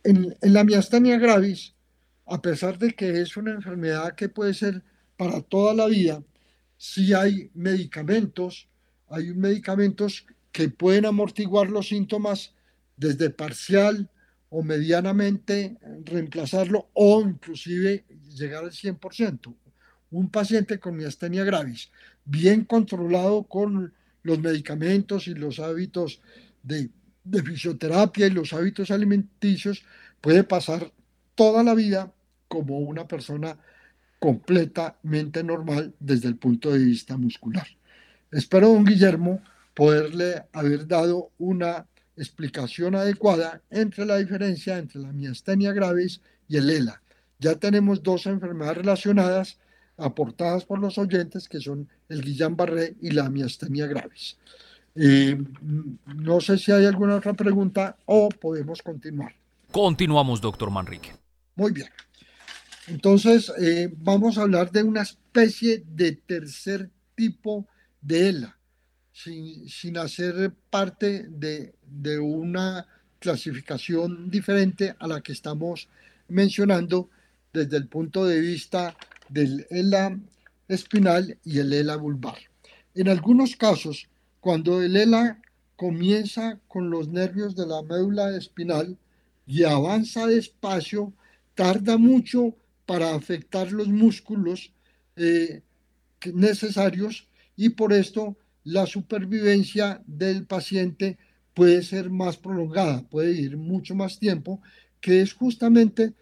[0.02, 1.72] en, en, la miastenia gravis,
[2.26, 4.82] a pesar de que es una enfermedad que puede ser
[5.16, 6.22] para toda la vida,
[6.76, 8.68] sí hay medicamentos,
[9.08, 12.52] hay medicamentos que pueden amortiguar los síntomas
[12.96, 14.10] desde parcial
[14.50, 18.04] o medianamente reemplazarlo o inclusive
[18.37, 19.54] llegar al 100%
[20.14, 21.90] un paciente con miastenia gravis,
[22.24, 26.20] bien controlado con los medicamentos y los hábitos
[26.62, 26.90] de,
[27.44, 29.84] fisioterapia y los hábitos alimenticios,
[30.20, 30.92] puede pasar
[31.34, 32.12] toda la vida
[32.48, 33.58] como una persona
[34.18, 37.66] completamente normal desde el punto de vista muscular.
[38.30, 39.42] Espero, don Guillermo,
[39.74, 46.70] poderle haber dado una explicación adecuada entre la diferencia entre la miastenia gravis y el
[46.70, 47.02] ELA.
[47.38, 49.58] Ya tenemos dos enfermedades relacionadas
[49.96, 54.37] aportadas por los oyentes, que son el Guillain-Barré y la miastenia gravis.
[54.94, 55.37] Eh,
[56.16, 59.35] no sé si hay alguna otra pregunta o podemos continuar.
[59.70, 61.12] Continuamos, doctor Manrique.
[61.57, 61.88] Muy bien.
[62.87, 67.66] Entonces, eh, vamos a hablar de una especie de tercer tipo
[68.00, 68.59] de ELA,
[69.12, 72.87] sin, sin hacer parte de, de una
[73.18, 75.88] clasificación diferente a la que estamos
[76.28, 77.09] mencionando
[77.52, 78.94] desde el punto de vista
[79.28, 80.18] del ELA
[80.68, 82.38] espinal y el ELA vulvar.
[82.94, 84.08] En algunos casos,
[84.40, 85.40] cuando el ELA
[85.76, 88.96] comienza con los nervios de la médula espinal
[89.46, 91.12] y avanza despacio,
[91.54, 92.54] tarda mucho
[92.87, 94.72] para afectar los músculos
[95.16, 95.62] eh,
[96.32, 101.18] necesarios y por esto la supervivencia del paciente
[101.52, 104.60] puede ser más prolongada, puede ir mucho más tiempo,
[105.00, 106.14] que es justamente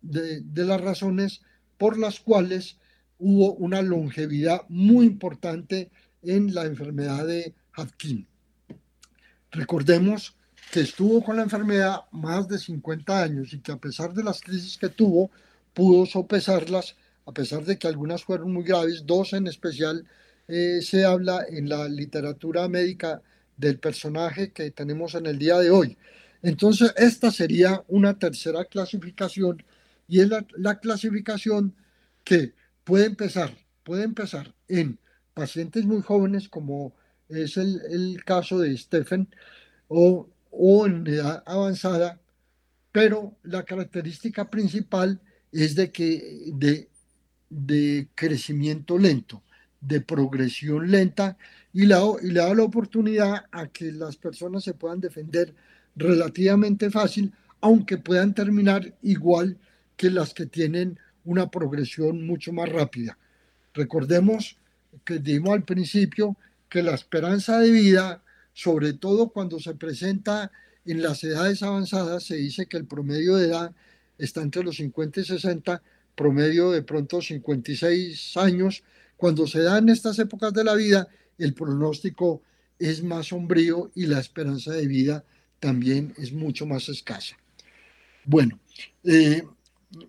[0.00, 1.42] de, de las razones
[1.82, 2.76] por las cuales
[3.18, 5.90] hubo una longevidad muy importante
[6.22, 8.24] en la enfermedad de Hodgkin.
[9.50, 10.36] Recordemos
[10.70, 14.40] que estuvo con la enfermedad más de 50 años y que a pesar de las
[14.42, 15.32] crisis que tuvo,
[15.74, 16.94] pudo sopesarlas,
[17.26, 20.06] a pesar de que algunas fueron muy graves, dos en especial
[20.46, 23.22] eh, se habla en la literatura médica
[23.56, 25.98] del personaje que tenemos en el día de hoy.
[26.42, 29.64] Entonces, esta sería una tercera clasificación
[30.12, 31.74] y es la, clasificación
[32.22, 32.52] que
[32.84, 34.98] puede empezar, puede empezar en
[35.32, 36.94] pacientes muy jóvenes, como
[37.30, 39.26] es el, caso de Stephen,
[39.88, 42.20] o, o en edad avanzada,
[42.92, 45.18] pero la característica principal
[45.50, 46.90] es de que de,
[47.48, 49.42] de crecimiento lento,
[49.80, 51.38] de progresión lenta,
[51.72, 55.54] y, y le da la oportunidad a que las personas se puedan defender
[55.96, 59.56] relativamente fácil, aunque puedan terminar igual
[59.96, 63.18] que las que tienen una progresión mucho más rápida.
[63.74, 64.56] Recordemos
[65.04, 66.36] que dijimos al principio
[66.68, 70.50] que la esperanza de vida, sobre todo cuando se presenta
[70.84, 73.74] en las edades avanzadas, se dice que el promedio de edad
[74.18, 75.82] está entre los 50 y 60,
[76.14, 78.82] promedio de pronto 56 años.
[79.16, 82.42] Cuando se da en estas épocas de la vida, el pronóstico
[82.78, 85.24] es más sombrío y la esperanza de vida
[85.60, 87.36] también es mucho más escasa.
[88.24, 88.58] Bueno,
[89.04, 89.42] eh,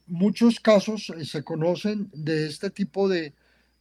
[0.07, 3.33] muchos casos eh, se conocen de este tipo de,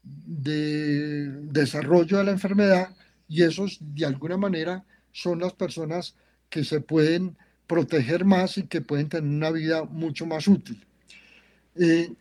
[0.02, 2.94] de desarrollo de la enfermedad
[3.28, 6.14] y esos de alguna manera son las personas
[6.48, 7.36] que se pueden
[7.66, 10.84] proteger más y que pueden tener una vida mucho más útil.
[11.76, 12.12] Eh,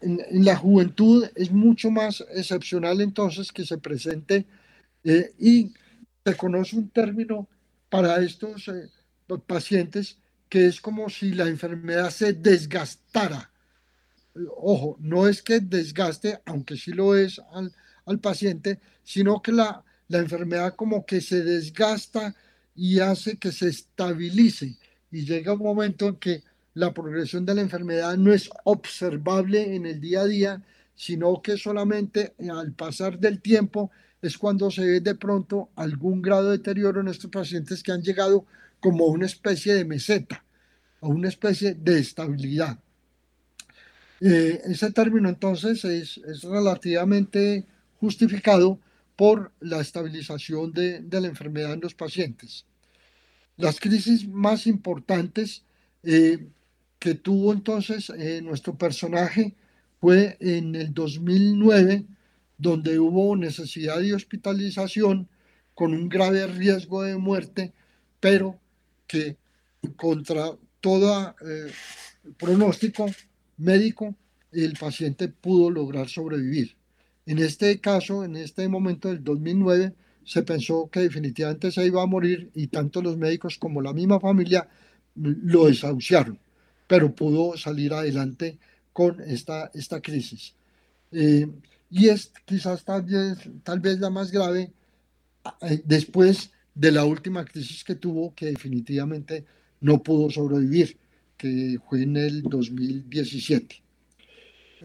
[0.00, 4.44] en, la juventud es mucho más excepcional entonces que se presente
[5.04, 5.72] eh, y
[6.24, 7.48] se conoce un término
[7.88, 8.70] para estos
[9.46, 10.18] pacientes
[10.52, 13.50] que es como si la enfermedad se desgastara.
[14.58, 17.40] Ojo, no es que desgaste, aunque sí lo es
[18.04, 22.36] al, paciente, sino que la, la enfermedad como que se desgasta
[22.74, 24.76] y hace que se estabilice
[25.10, 26.42] y llega un momento en que
[26.74, 30.62] la progresión de la enfermedad no es observable en el día a día,
[30.94, 33.90] sino que solamente al pasar del tiempo
[34.20, 38.02] es cuando se ve de pronto algún grado de deterioro en estos pacientes que han
[38.02, 38.44] llegado
[38.82, 40.44] como una especie de meseta.
[41.00, 42.78] a una especie de estabilidad.
[44.20, 47.64] Eh, ese término entonces es, es, relativamente
[47.98, 48.78] justificado
[49.16, 52.64] por la estabilización de, de, la enfermedad en los pacientes.
[53.56, 55.64] Las crisis más importantes
[56.04, 56.46] eh,
[57.00, 59.54] que tuvo entonces eh, nuestro personaje
[60.00, 62.04] fue en el 2009,
[62.58, 65.28] donde hubo necesidad de hospitalización
[65.74, 67.72] con un grave riesgo de muerte,
[68.20, 68.61] pero
[69.12, 69.36] que
[69.96, 70.50] contra
[70.80, 71.70] todo eh,
[72.38, 73.06] pronóstico
[73.58, 74.14] médico,
[74.50, 76.74] el paciente pudo lograr sobrevivir.
[77.26, 79.92] En este caso, en este momento del 2009,
[80.24, 84.18] se pensó que definitivamente se iba a morir y tanto los médicos como la misma
[84.18, 84.66] familia
[85.14, 86.38] lo desahuciaron,
[86.86, 88.58] pero pudo salir adelante
[88.92, 90.54] con esta, esta crisis.
[91.10, 91.48] Eh,
[91.90, 94.72] y es quizás tal vez, tal vez la más grave
[95.60, 99.44] eh, después de la última crisis que tuvo, que definitivamente
[99.80, 100.96] no pudo sobrevivir,
[101.36, 103.82] que fue en el 2017.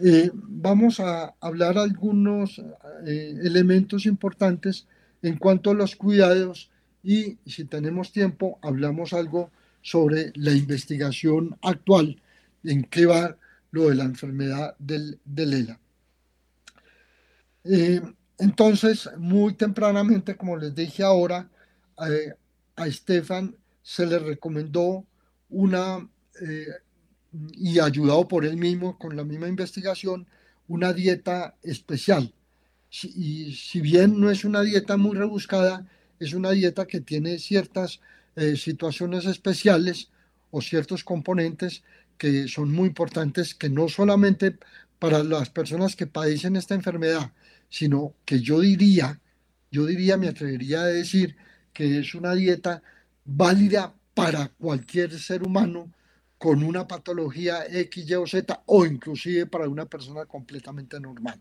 [0.00, 2.60] Eh, vamos a hablar algunos
[3.06, 4.86] eh, elementos importantes
[5.22, 6.70] en cuanto a los cuidados
[7.02, 9.50] y si tenemos tiempo hablamos algo
[9.82, 12.20] sobre la investigación actual
[12.62, 13.36] en qué va
[13.70, 15.80] lo de la enfermedad del, del ELA.
[17.64, 18.00] Eh,
[18.38, 21.48] entonces, muy tempranamente, como les dije ahora,
[21.98, 25.04] a Estefan se le recomendó
[25.48, 26.08] una,
[26.40, 26.66] eh,
[27.52, 30.26] y ayudado por él mismo con la misma investigación,
[30.68, 32.32] una dieta especial.
[33.02, 35.86] y si bien no es una dieta muy rebuscada,
[36.18, 38.00] es una dieta que tiene ciertas
[38.36, 40.10] eh, situaciones especiales
[40.50, 41.82] o ciertos componentes
[42.16, 44.58] que son muy importantes, que no solamente
[44.98, 47.32] para las personas que padecen esta enfermedad,
[47.68, 49.20] sino que yo diría,
[49.70, 51.36] yo diría, me atrevería a decir
[51.72, 52.82] que es una dieta
[53.24, 55.92] válida para cualquier ser humano
[56.38, 61.40] con una patología X, Y o Z o inclusive para una persona completamente normal.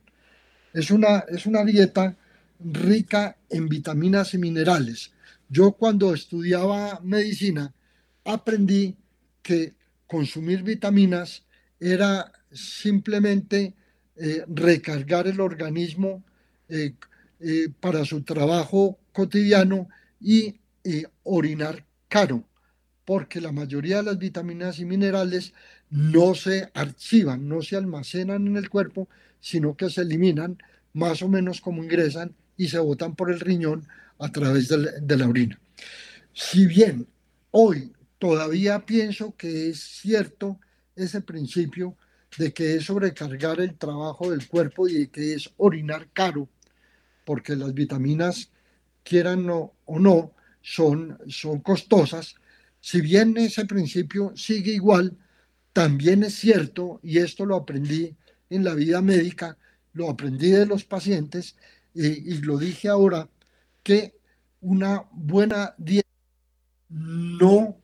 [0.74, 2.16] Es una, es una dieta
[2.60, 5.12] rica en vitaminas y minerales.
[5.50, 7.74] Yo cuando estudiaba medicina
[8.26, 8.96] aprendí
[9.42, 9.74] que
[10.08, 11.44] consumir vitaminas
[11.80, 13.74] era simplemente
[14.16, 16.24] eh, recargar el organismo
[16.70, 16.96] eh,
[17.40, 19.88] eh, para su trabajo cotidiano
[20.20, 20.56] y
[21.24, 22.44] orinar caro,
[23.06, 25.54] porque la mayoría de las vitaminas y minerales
[25.90, 29.08] no se archivan, no se almacenan en el cuerpo,
[29.40, 30.58] sino que se eliminan
[30.94, 33.88] más o menos como ingresan y se botan por el riñón
[34.20, 35.60] a través de la, orina.
[36.34, 37.08] Si bien
[37.52, 40.60] hoy todavía pienso que es cierto
[40.96, 41.96] ese principio
[42.38, 46.50] de que es sobrecargar el trabajo del cuerpo y que es orinar caro,
[47.26, 48.52] porque las vitaminas,
[49.08, 52.36] quieran o no, son, son costosas,
[52.80, 55.18] si bien ese principio sigue igual,
[55.74, 58.16] también es cierto, y esto lo aprendí
[58.50, 59.58] en la vida médica,
[59.94, 61.56] lo aprendí de los pacientes,
[61.94, 63.30] y lo dije ahora,
[63.82, 64.20] que
[64.62, 66.10] una buena dieta
[66.90, 67.78] no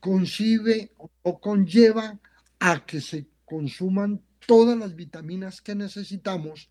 [0.00, 0.92] concibe
[1.22, 2.18] o conlleva
[2.58, 6.70] a que se consuman todas las vitaminas que necesitamos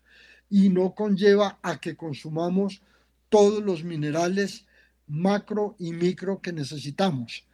[0.50, 2.82] y no conlleva a que consumamos
[3.28, 4.66] todos los minerales
[5.06, 7.44] macro y micro que necesitamos.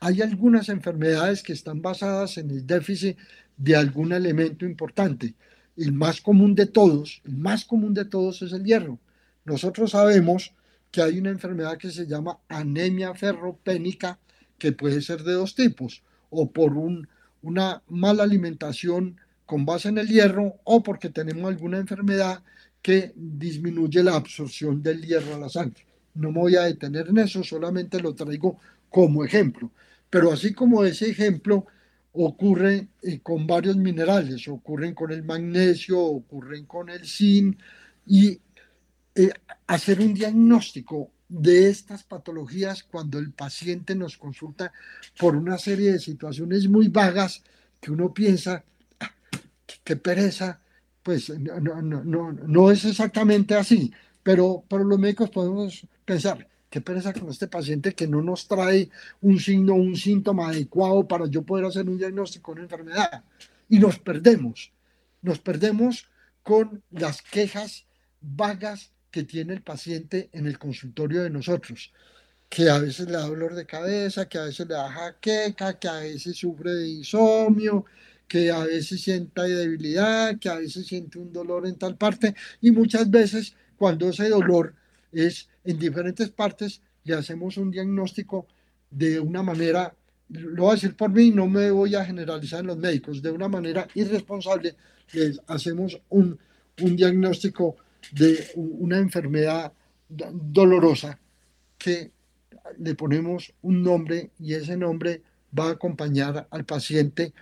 [0.00, 3.18] Hay algunas enfermedades que están basadas en el déficit
[3.56, 5.34] de algún elemento importante.
[5.76, 8.98] El más común de todos, el más común de todos es el hierro.
[9.44, 10.52] Nosotros sabemos
[10.90, 14.18] que hay una enfermedad que se llama anemia ferropénica,
[14.58, 17.08] que puede ser de dos tipos, o por un,
[17.42, 19.16] una mala alimentación
[19.46, 22.42] con base en el hierro, o porque tenemos alguna enfermedad
[22.82, 25.84] que disminuye la absorción del hierro a la sangre.
[26.14, 28.58] No me voy a detener en eso, solamente lo traigo
[28.88, 29.70] como ejemplo.
[30.08, 31.66] Pero así como ese ejemplo
[32.12, 37.58] ocurre eh, con varios minerales, ocurren con el magnesio, ocurren con el zinc,
[38.06, 38.40] y
[39.14, 39.30] eh,
[39.66, 44.72] hacer un diagnóstico de estas patologías cuando el paciente nos consulta
[45.16, 47.44] por una serie de situaciones muy vagas
[47.80, 48.64] que uno piensa,
[48.98, 49.14] ah,
[49.84, 50.60] qué pereza,
[51.02, 53.92] pues no, no, no, no es exactamente así,
[54.22, 58.90] pero, pero los médicos podemos pensar, qué pereza con este paciente que no nos trae
[59.20, 63.24] un signo, un síntoma adecuado para yo poder hacer un diagnóstico de una enfermedad.
[63.68, 64.72] Y nos perdemos,
[65.22, 66.06] nos perdemos
[66.42, 67.86] con las quejas
[68.20, 71.92] vagas que tiene el paciente en el consultorio de nosotros,
[72.48, 75.88] que a veces le da dolor de cabeza, que a veces le da jaqueca, que
[75.88, 77.84] a veces sufre de insomnio,
[78.30, 82.70] que a veces sienta debilidad, que a veces siente un dolor en tal parte y
[82.70, 84.72] muchas veces cuando ese dolor
[85.10, 88.46] es en diferentes partes, le hacemos un diagnóstico
[88.88, 89.92] de una manera
[90.28, 93.32] lo voy a decir por mí, no me voy a generalizar en los médicos, de
[93.32, 94.76] una manera irresponsable
[95.12, 96.38] les hacemos un,
[96.82, 97.78] un diagnóstico
[98.12, 99.72] de una enfermedad
[100.08, 101.18] dolorosa
[101.76, 102.12] que
[102.78, 105.20] le ponemos un nombre y ese nombre
[105.58, 107.32] va a acompañar al paciente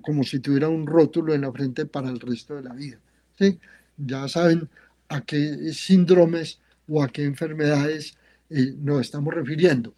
[0.00, 2.98] como si tuviera un rótulo en la frente para el resto de la vida.
[3.38, 3.58] ¿sí?
[3.96, 4.68] Ya saben
[5.08, 6.58] a qué síndromes
[6.88, 8.16] o a qué enfermedades
[8.50, 9.94] eh, nos estamos refiriendo.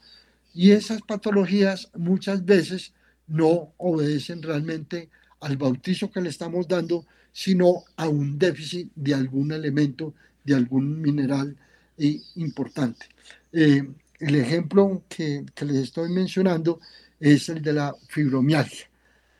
[0.54, 2.92] Y esas patologías muchas veces
[3.26, 5.08] no obedecen realmente
[5.40, 10.14] al bautizo que le estamos dando, sino a un déficit de algún elemento,
[10.44, 11.56] de algún mineral
[11.98, 13.06] eh, importante.
[13.52, 13.82] Eh,
[14.20, 16.80] el ejemplo que les estoy mencionando
[17.20, 18.86] es el de la fibromialgia.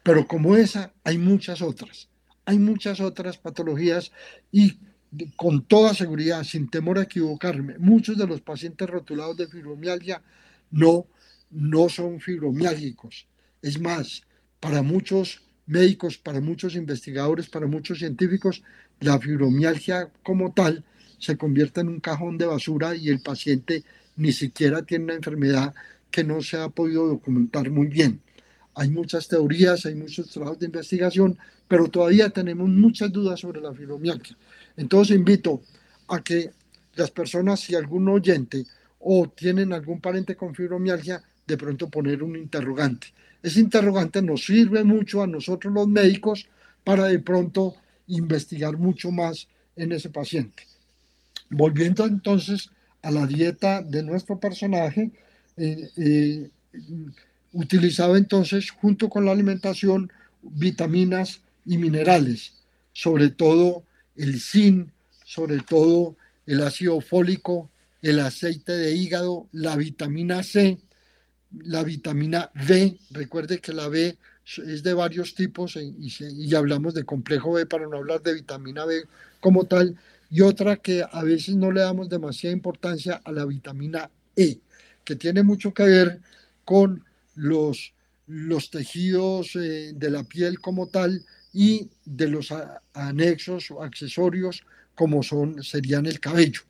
[0.05, 2.09] Pero como esa, hay muchas otras.
[2.45, 4.13] Hay muchas otras patologías
[4.53, 4.79] y
[5.35, 10.23] con toda seguridad, sin temor a equivocarme, muchos de los pacientes rotulados de fibromialgia
[10.71, 11.07] no,
[11.51, 13.27] no son fibromiálgicos.
[13.63, 14.23] Es más,
[14.61, 18.63] para muchos médicos, para muchos investigadores, para muchos científicos,
[19.01, 20.85] la fibromialgia como tal
[21.19, 23.85] se convierte en un cajón de basura y el paciente
[24.17, 25.75] ni siquiera tiene una enfermedad
[26.11, 28.21] que no se ha podido documentar muy bien.
[28.75, 33.72] Hay muchas teorías, hay muchos trabajos de investigación, pero todavía tenemos muchas dudas sobre la
[33.72, 34.37] fibromialgia.
[34.77, 35.62] Entonces invito
[36.09, 36.51] a que
[36.95, 38.64] las personas, si algún oyente
[38.99, 43.09] o tienen algún pariente con fibromialgia, de pronto poner un interrogante.
[43.43, 46.49] Ese interrogante nos sirve mucho a nosotros los médicos
[46.83, 47.75] para de pronto
[48.07, 50.62] investigar mucho más en ese paciente.
[51.51, 52.70] Volviendo entonces
[53.03, 55.11] a la dieta de nuestro personaje,
[55.57, 56.51] eh, eh,
[57.55, 62.53] utilizaba entonces junto con la alimentación vitaminas y minerales,
[62.93, 63.85] sobre todo
[64.17, 64.91] el zinc,
[65.25, 67.71] sobre todo el ácido fólico,
[68.03, 70.79] el aceite de hígado, la vitamina C,
[71.63, 72.99] la vitamina B.
[73.11, 74.19] Recuerde que la B
[74.67, 78.85] es de varios tipos y, y, hablamos de complejo B para no hablar de vitamina
[78.85, 79.05] B
[79.41, 79.97] como tal.
[80.29, 84.59] Y otra que a veces no le damos demasiada importancia a la vitamina E,
[85.05, 86.21] que tiene mucho que ver
[86.65, 87.93] con los,
[88.26, 92.53] los tejidos eh, de la piel como tal y de los
[92.93, 94.64] anexos o accesorios
[94.95, 96.62] como son, serían el cabello.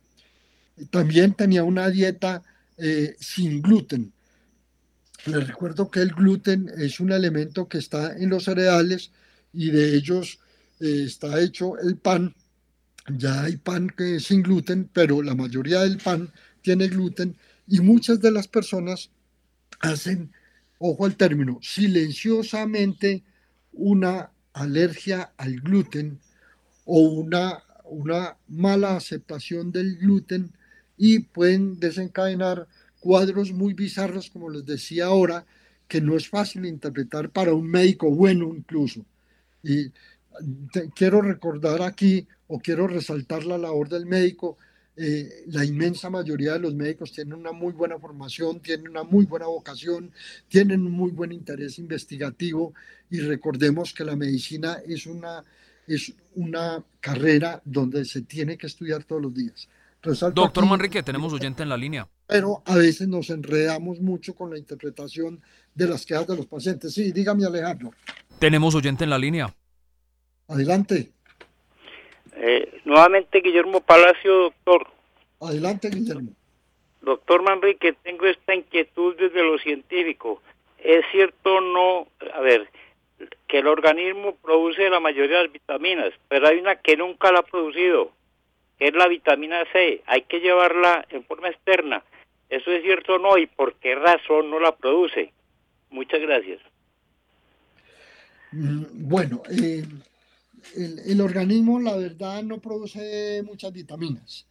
[0.91, 2.43] También tenía una dieta
[2.77, 4.13] eh, sin gluten.
[5.27, 9.11] Les recuerdo que el gluten es un elemento que está en los cereales
[9.53, 10.39] y de ellos
[10.81, 12.35] eh, está hecho el pan.
[13.09, 16.31] Ya hay pan que sin gluten, pero la mayoría del pan
[16.63, 17.37] tiene gluten
[17.67, 19.11] y muchas de las personas
[19.81, 20.33] hacen,
[20.87, 23.23] ojo al término, silenciosamente
[23.73, 26.21] una alergia al gluten
[26.85, 30.53] o una, una mala aceptación del gluten
[30.99, 32.69] y pueden desencadenar
[33.01, 35.47] cuadros muy bizarros, como les decía ahora,
[35.89, 39.07] que no es fácil interpretar para un médico bueno incluso.
[39.63, 39.91] Y
[40.95, 44.59] quiero recordar aquí o quiero resaltar la labor del médico
[44.97, 49.25] eh, la inmensa mayoría de los médicos tienen una muy buena formación, tienen una muy
[49.25, 50.13] buena vocación,
[50.49, 52.75] tienen un muy buen interés investigativo
[53.11, 55.43] y recordemos que la medicina es una,
[55.87, 59.69] es una carrera donde se tiene que estudiar todos los días.
[60.35, 62.07] Doctor Manrique, tenemos oyente en la línea.
[62.27, 65.41] Pero a veces nos enredamos mucho con la interpretación
[65.75, 66.93] de las quejas de los pacientes.
[66.93, 67.91] Sí, dígame Alejandro.
[68.39, 69.55] Tenemos oyente en la línea.
[70.49, 71.13] Adelante.
[72.47, 74.87] Eh, nuevamente, Guillermo Palacio, doctor.
[75.41, 76.29] Adelante, Guillermo.
[77.01, 80.43] Doctor Manrique, tengo esta inquietud desde lo científico.
[80.79, 82.69] ¿Es cierto o no, a ver,
[83.49, 87.39] que el organismo produce la mayoría de las vitaminas, pero hay una que nunca la
[87.39, 88.13] ha producido,
[88.79, 90.03] que es la vitamina C.
[90.05, 92.03] Hay que llevarla en forma externa.
[92.51, 93.39] ¿Eso es cierto o no?
[93.39, 95.33] ¿Y por qué razón no la produce?
[95.89, 96.61] Muchas gracias.
[98.53, 99.83] Mm, bueno, eh,
[100.75, 104.47] el, organismo, la verdad, no produce muchas vitaminas.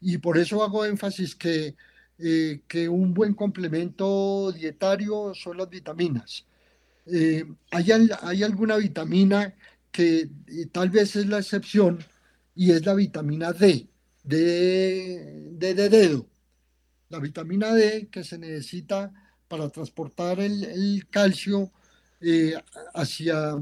[0.00, 1.74] Y por eso hago énfasis que,
[2.18, 6.46] eh, que un buen complemento dietario son las vitaminas.
[7.06, 7.86] Eh, hay,
[8.22, 9.54] hay, alguna vitamina
[9.90, 11.98] que eh, tal vez es la excepción
[12.54, 13.88] y es la vitamina D,
[14.22, 16.26] de, de, dedo.
[17.08, 19.12] La vitamina D que se necesita
[19.48, 21.72] para transportar el, calcio
[22.94, 23.54] hacia,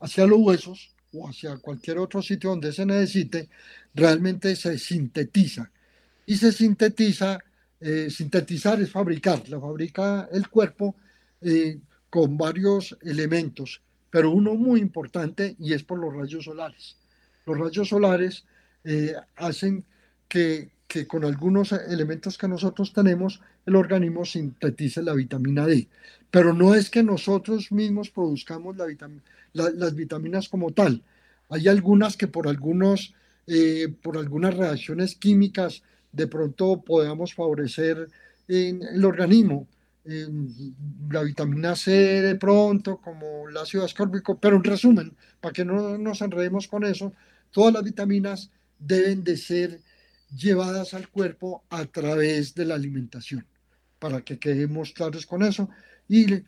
[0.00, 3.48] hacia los huesos o hacia cualquier otro sitio donde se necesite,
[3.94, 5.70] realmente se sintetiza.
[6.26, 7.38] Y se sintetiza,
[7.80, 10.94] eh, sintetizar es fabricar, la fabrica el cuerpo
[11.40, 13.80] eh, con varios elementos,
[14.10, 16.96] pero uno muy importante y es por los rayos solares.
[17.46, 18.44] Los rayos solares
[18.84, 19.84] eh, hacen
[20.28, 25.88] que, que con algunos elementos que nosotros tenemos, el organismo sintetice la vitamina D.
[26.30, 28.86] Pero no es que nosotros mismos produzcamos la
[29.52, 31.02] las vitaminas como tal.
[31.48, 33.14] Hay algunas que por, algunos,
[33.46, 38.08] eh, por algunas reacciones químicas de pronto podamos favorecer
[38.48, 39.66] en el organismo.
[41.10, 45.98] la vitamina C de pronto, como el ácido ascórbico, pero en resumen, para que no
[45.98, 47.12] nos enredemos con eso,
[47.50, 49.80] todas las vitaminas deben de ser
[50.34, 53.46] llevadas al cuerpo a través de la alimentación,
[53.98, 55.68] para que quedemos claros con eso.
[56.12, 56.40] Y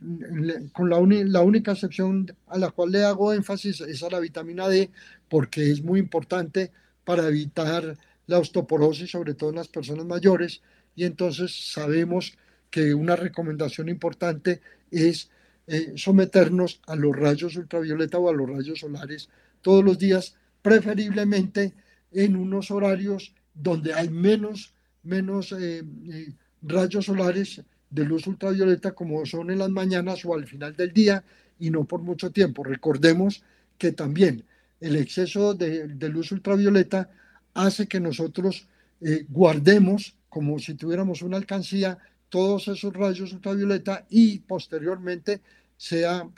[0.72, 4.66] con la, la única excepción a la cual le hago énfasis es a la vitamina
[4.66, 4.90] D,
[5.28, 6.72] porque es muy importante
[7.04, 7.96] para evitar
[8.26, 10.62] la osteoporosis, sobre todo en las personas mayores.
[10.96, 12.36] Y entonces sabemos
[12.70, 14.60] que una recomendación importante
[14.90, 15.30] es
[15.68, 19.28] eh, someternos a los rayos ultravioleta o a los rayos solares
[19.60, 21.72] todos los días, preferiblemente
[22.10, 26.32] en unos horarios donde hay menos, menos eh, eh,
[26.62, 31.22] rayos solares de luz ultravioleta como son en las mañanas o al final del día
[31.58, 32.64] y no por mucho tiempo.
[32.64, 33.42] Recordemos
[33.78, 34.44] que también
[34.80, 37.10] el exceso de, luz ultravioleta
[37.54, 38.66] hace que nosotros
[39.00, 45.40] eh, guardemos como si tuviéramos una alcancía todos esos rayos ultravioleta y posteriormente
[45.76, 46.32] sean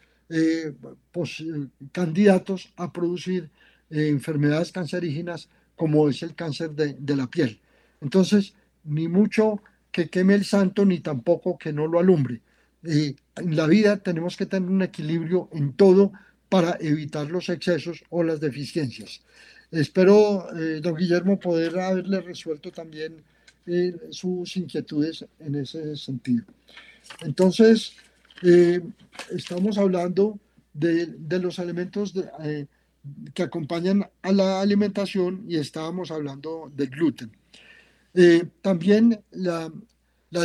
[1.92, 3.50] candidatos a producir
[3.90, 7.60] enfermedades cancerígenas como es el cáncer de, la piel.
[8.00, 9.60] Entonces, ni mucho
[9.94, 12.40] que queme el santo, ni tampoco que no lo alumbre.
[12.82, 16.12] en la vida tenemos que tener un equilibrio en todo
[16.48, 19.22] para evitar los excesos o las deficiencias.
[19.70, 23.22] Espero, eh, don Guillermo, poder haberle resuelto también
[23.66, 26.44] eh, sus inquietudes en ese sentido.
[27.20, 27.92] Entonces,
[28.42, 28.80] eh,
[29.30, 30.40] estamos hablando
[30.72, 31.06] de,
[31.38, 32.12] los elementos
[33.32, 37.43] que acompañan a la alimentación y estábamos hablando del gluten.
[38.14, 39.72] Eh, también la,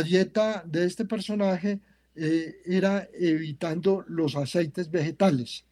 [0.04, 1.80] dieta de este personaje
[2.14, 5.64] eh, era evitando los aceites vegetales.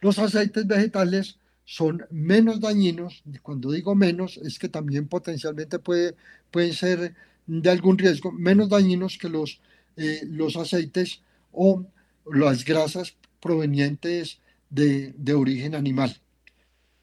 [0.00, 6.16] Los aceites vegetales son menos dañinos, cuando digo menos es que también potencialmente puede,
[6.50, 7.14] pueden ser
[7.46, 9.60] de algún riesgo, menos dañinos que los,
[9.96, 11.22] eh, los aceites
[11.52, 11.86] o
[12.32, 16.16] las grasas provenientes de, origen animal.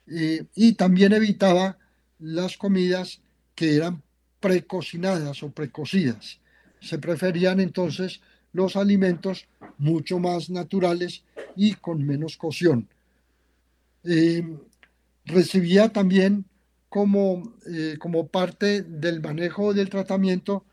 [0.07, 1.77] Y también evitaba
[2.19, 3.21] las comidas
[3.57, 4.03] que eran
[4.39, 6.39] precocinadas o precocidas.
[6.79, 8.21] Se preferían entonces
[8.53, 9.47] los alimentos
[9.79, 11.23] mucho más naturales
[11.55, 12.87] y con menos cocción.
[14.03, 14.47] Eh,
[15.25, 16.45] recibía también
[16.87, 20.63] como, eh, como parte del manejo del tratamiento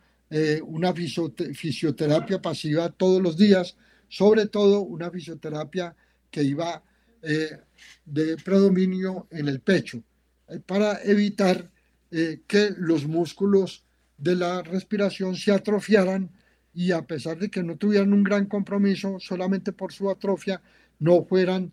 [0.66, 3.76] una fisioterapia pasiva todos los días,
[4.09, 5.95] sobre todo una fisioterapia
[6.28, 6.82] que iba
[7.26, 7.59] eh,
[8.05, 10.03] de predominio en el pecho,
[10.49, 11.70] eh, para evitar
[12.17, 13.85] eh, que los músculos
[14.17, 16.31] de la respiración se atrofiaran
[16.73, 20.62] y a pesar de que no tuvieran un gran compromiso, solamente por su atrofia,
[20.99, 21.73] no fueran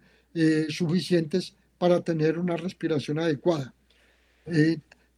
[0.69, 3.73] suficientes para tener una respiración adecuada.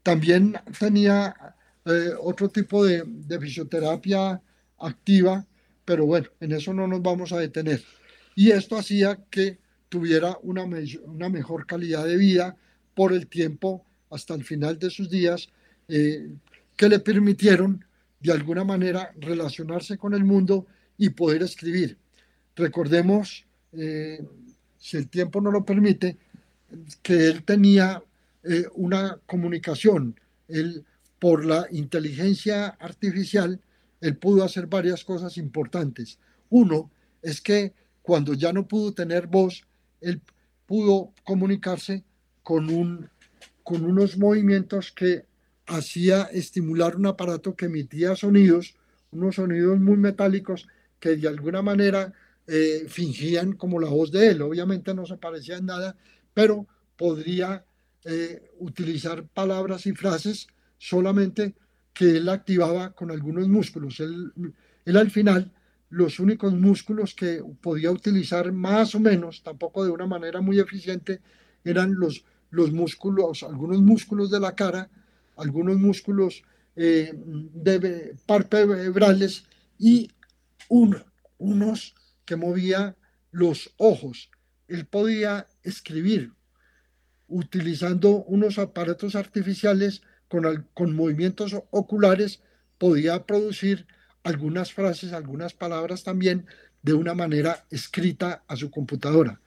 [0.02, 1.56] también tenía
[2.22, 4.42] otro tipo de, de fisioterapia
[4.80, 5.46] activa,
[5.86, 7.84] pero bueno, en eso no nos vamos a detener
[8.36, 9.60] y esto hacía que
[9.90, 12.58] tuviera una, una mejor calidad de vida
[12.96, 15.49] por el tiempo hasta el final de sus días
[15.88, 16.30] eh,
[16.78, 17.84] que le permitieron
[18.20, 20.66] de alguna manera relacionarse con el mundo
[20.97, 21.97] y poder escribir.
[22.55, 24.24] Recordemos, eh,
[24.78, 26.18] si el tiempo no lo permite,
[27.01, 28.01] que él tenía
[28.43, 30.20] eh, una comunicación.
[30.47, 30.86] Él,
[31.20, 33.59] por la inteligencia artificial,
[34.01, 36.20] él pudo hacer varias cosas importantes.
[36.49, 36.91] Uno
[37.22, 39.64] es que cuando ya no pudo tener voz,
[40.01, 40.22] él
[40.66, 42.03] pudo comunicarse
[42.43, 43.09] con, un,
[43.64, 45.26] con unos movimientos que
[45.66, 48.76] hacía estimular un aparato que emitía sonidos,
[49.11, 50.68] unos sonidos muy metálicos
[50.99, 52.14] que de alguna manera
[52.47, 54.41] eh, fingían como la voz de él.
[54.41, 55.95] Obviamente no se parecía en nada,
[56.34, 57.66] pero podría
[58.03, 60.47] eh, utilizar palabras y frases
[60.78, 61.55] solamente
[61.93, 63.99] que él activaba con algunos músculos.
[63.99, 64.34] Él,
[64.86, 65.51] él al final
[65.89, 71.22] los únicos músculos que podía utilizar más o menos, tampoco de una manera muy eficiente,
[71.64, 74.88] eran los, los músculos, algunos músculos de la cara,
[75.36, 76.43] algunos músculos
[76.76, 79.45] eh, de parpebrales
[79.80, 80.12] y
[80.70, 81.95] unos
[82.26, 82.95] que movía
[83.32, 84.30] los ojos.
[84.68, 86.32] Él podía escribir
[87.28, 92.43] utilizando unos aparatos artificiales con, con movimientos oculares,
[92.78, 93.88] podía producir
[94.22, 96.45] algunas frases, algunas palabras también
[96.84, 99.41] de una manera escrita a su computadora.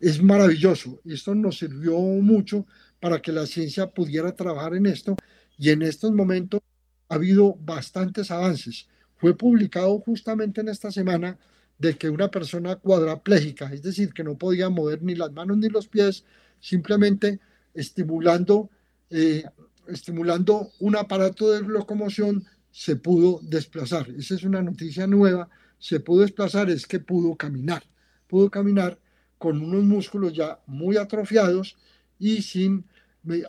[0.00, 1.00] Es maravilloso.
[1.04, 2.66] Esto nos sirvió mucho
[3.00, 5.16] para que la ciencia pudiera trabajar en esto
[5.56, 6.60] y en estos momentos
[7.08, 8.88] ha habido bastantes avances.
[9.16, 11.38] Fue publicado justamente en esta semana
[11.78, 15.68] de que una persona cuadraplégica, es decir, que no podía mover ni las manos ni
[15.68, 16.24] los pies,
[16.60, 17.40] simplemente
[17.74, 18.70] estimulando,
[19.10, 19.44] eh,
[19.88, 24.08] estimulando un aparato de locomoción, se pudo desplazar.
[24.10, 25.48] Esa es una noticia nueva.
[25.78, 27.82] Se pudo desplazar, es que pudo caminar.
[28.28, 28.98] Pudo caminar
[29.38, 31.76] con unos músculos ya muy atrofiados
[32.18, 32.84] y sin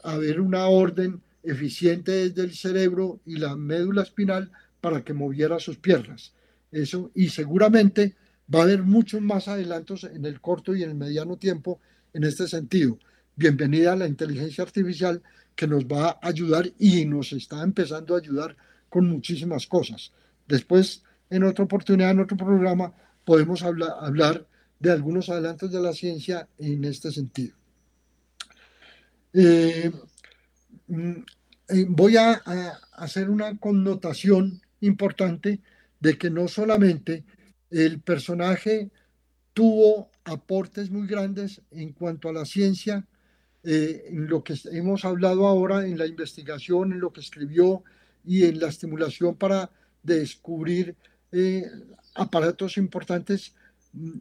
[0.04, 5.78] haber una orden eficiente desde el cerebro y la médula espinal para que moviera sus
[5.78, 6.34] piernas.
[6.72, 8.16] Eso, y seguramente
[8.54, 11.80] va a haber muchos más adelantos en el corto y en el mediano tiempo
[12.14, 13.00] en este sentido.
[13.36, 15.22] Bienvenida a la inteligencia artificial
[15.56, 18.56] que nos va a ayudar y nos está empezando a ayudar
[18.90, 20.12] con muchísimas cosas.
[20.48, 24.48] Después, en otra oportunidad, en otro programa, podemos hablar, hablar
[24.80, 27.56] de algunos adelantos de la ciencia en este sentido.
[29.34, 29.92] Eh,
[30.88, 31.12] mm,
[31.70, 32.42] eh, voy a,
[32.94, 35.60] hacer una connotación importante
[36.00, 37.24] de que no solamente
[37.70, 38.90] el personaje
[39.54, 43.06] tuvo aportes muy grandes en cuanto a la ciencia,
[43.64, 47.84] eh, en lo que hemos hablado ahora, en la investigación, en lo que escribió
[48.26, 49.70] y en la estimulación para
[50.02, 50.96] descubrir
[52.16, 53.54] aparatos importantes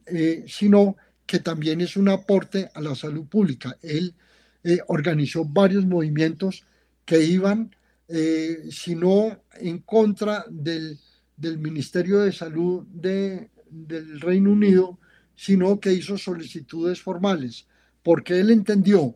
[0.05, 0.95] eh, sino
[1.25, 3.77] que también es un aporte a la salud pública.
[3.81, 4.15] Él
[4.63, 6.65] eh, organizó varios movimientos
[7.05, 7.75] que iban,
[8.07, 10.99] eh, si no en contra del,
[11.37, 14.99] Ministerio de Salud de, del Reino Unido,
[15.35, 17.67] sino que hizo solicitudes formales,
[18.03, 19.15] porque él entendió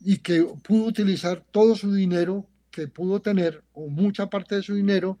[0.00, 4.74] y que pudo utilizar todo su dinero que pudo tener, o mucha parte de su
[4.74, 5.18] dinero,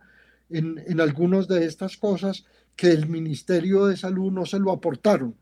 [0.50, 2.44] en, en algunas de estas cosas,
[2.76, 5.34] que el Ministerio de Salud no se lo aportaron.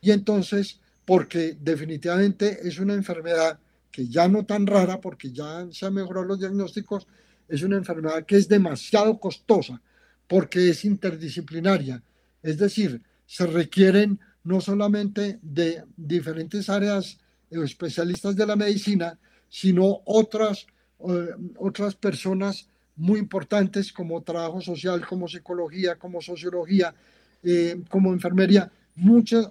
[0.00, 3.58] Y entonces, porque definitivamente es una enfermedad
[3.90, 7.06] que ya no tan rara, porque ya se han mejorado los diagnósticos,
[7.48, 9.80] es una enfermedad que es demasiado costosa,
[10.28, 12.02] porque es interdisciplinaria.
[12.42, 17.18] Es decir, se requieren no solamente de diferentes áreas
[17.50, 19.18] o especialistas de la medicina,
[19.48, 20.66] sino otras,
[21.00, 22.68] eh, otras personas
[23.00, 26.94] muy importantes como trabajo social, como psicología, como sociología,
[27.42, 29.50] eh, como enfermería, muchas,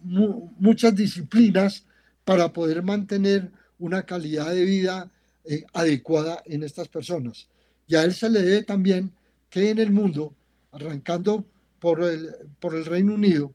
[0.00, 1.84] muchas disciplinas
[2.24, 5.10] para poder mantener una calidad de vida
[5.44, 7.48] eh, adecuada en estas personas.
[7.88, 9.10] Y a él se le debe también
[9.50, 10.32] que en el mundo,
[10.70, 11.44] arrancando
[11.80, 12.30] por el,
[12.60, 13.52] por el Reino Unido,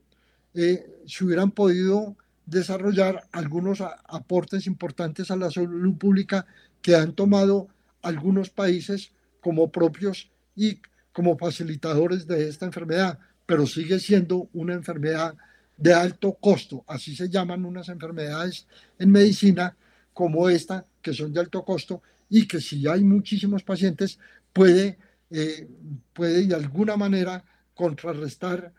[0.54, 6.46] eh, se hubieran podido desarrollar algunos aportes importantes a la salud pública
[6.82, 7.70] que han tomado
[8.02, 10.80] algunos países como propios y
[11.12, 15.36] como facilitadores de esta enfermedad, pero sigue siendo una enfermedad
[15.76, 16.86] de alto costo.
[16.88, 18.66] Así se llaman unas enfermedades
[18.98, 19.76] en medicina
[20.14, 24.20] como esta, que son de alto costo y que si hay muchísimos pacientes
[24.54, 24.98] puede,
[25.30, 25.68] eh,
[26.14, 28.72] puede de alguna manera contrarrestar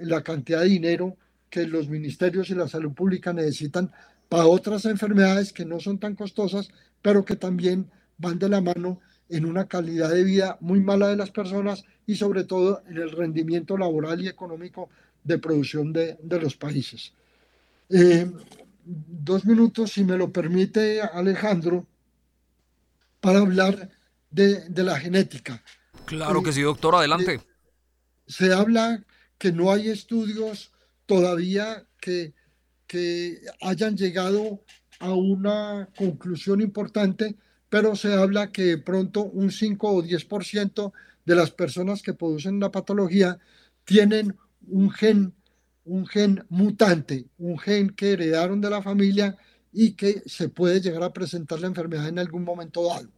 [0.00, 1.16] la cantidad de dinero
[1.50, 3.92] que los ministerios y la salud pública necesitan
[4.28, 6.70] para otras enfermedades que no son tan costosas,
[7.02, 9.00] pero que también van de la mano
[9.32, 13.10] en una calidad de vida muy mala de las personas y sobre todo en el
[13.10, 14.90] rendimiento laboral y económico
[15.24, 17.12] de producción de, los países.
[17.88, 18.30] Eh,
[18.84, 21.86] dos minutos, si me lo permite Alejandro,
[23.20, 23.90] para hablar
[24.30, 25.62] de, la genética.
[26.04, 27.34] Claro que sí, doctor, adelante.
[27.34, 27.40] Eh,
[28.26, 29.02] se habla
[29.38, 30.72] que no hay estudios
[31.06, 32.34] todavía que,
[32.86, 34.62] que hayan llegado
[34.98, 37.36] a una conclusión importante
[37.72, 40.92] pero se habla que pronto un 5 o 10%
[41.24, 43.38] de las personas que producen la patología
[43.86, 44.36] tienen
[44.68, 45.32] un gen,
[45.86, 49.38] un gen mutante, un gen que heredaron de la familia
[49.72, 53.08] y que se puede llegar a presentar la enfermedad en algún momento dado.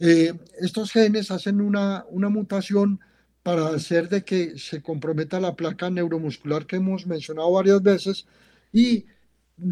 [0.00, 2.98] Eh, estos genes hacen una, una mutación
[3.44, 8.26] para hacer de que se comprometa la placa neuromuscular que hemos mencionado varias veces
[8.72, 9.06] y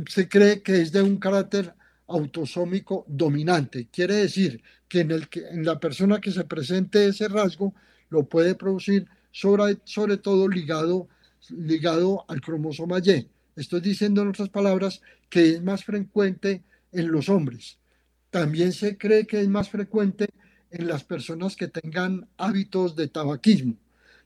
[0.09, 1.75] se cree que es de un carácter
[2.07, 3.89] autosómico dominante.
[3.91, 7.75] Quiere decir que en, el que en la persona que se presente ese rasgo
[8.11, 11.09] lo puede producir sobre, sobre todo ligado,
[11.51, 13.29] ligado al cromosoma Y.
[13.57, 17.79] Estoy diciendo en otras palabras que es más frecuente en los hombres.
[18.31, 20.29] También se cree que es más frecuente
[20.71, 23.77] en las personas que tengan hábitos de tabaquismo.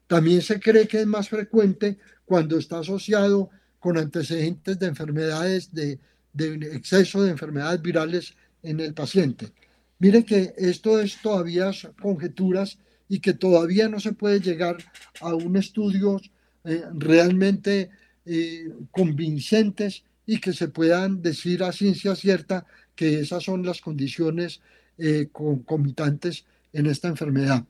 [0.07, 5.99] También se cree que es más frecuente cuando está asociado con antecedentes de enfermedades de
[6.33, 9.53] de exceso de enfermedades virales en el paciente.
[9.99, 11.70] Mire que esto es todavía
[12.01, 14.76] conjeturas y que todavía no se puede llegar
[15.20, 16.20] a un estudio
[16.64, 17.91] eh, realmente
[18.26, 24.61] eh, convincentes y que se puedan decir a ciencia cierta que esas son las condiciones
[24.99, 27.64] eh, concomitantes en esta enfermedad.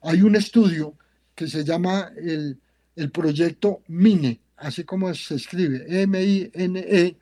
[0.00, 0.94] Hay un estudio
[1.34, 2.58] que se llama el,
[2.96, 7.16] el proyecto MINE, así como se escribe, M-I-N-E,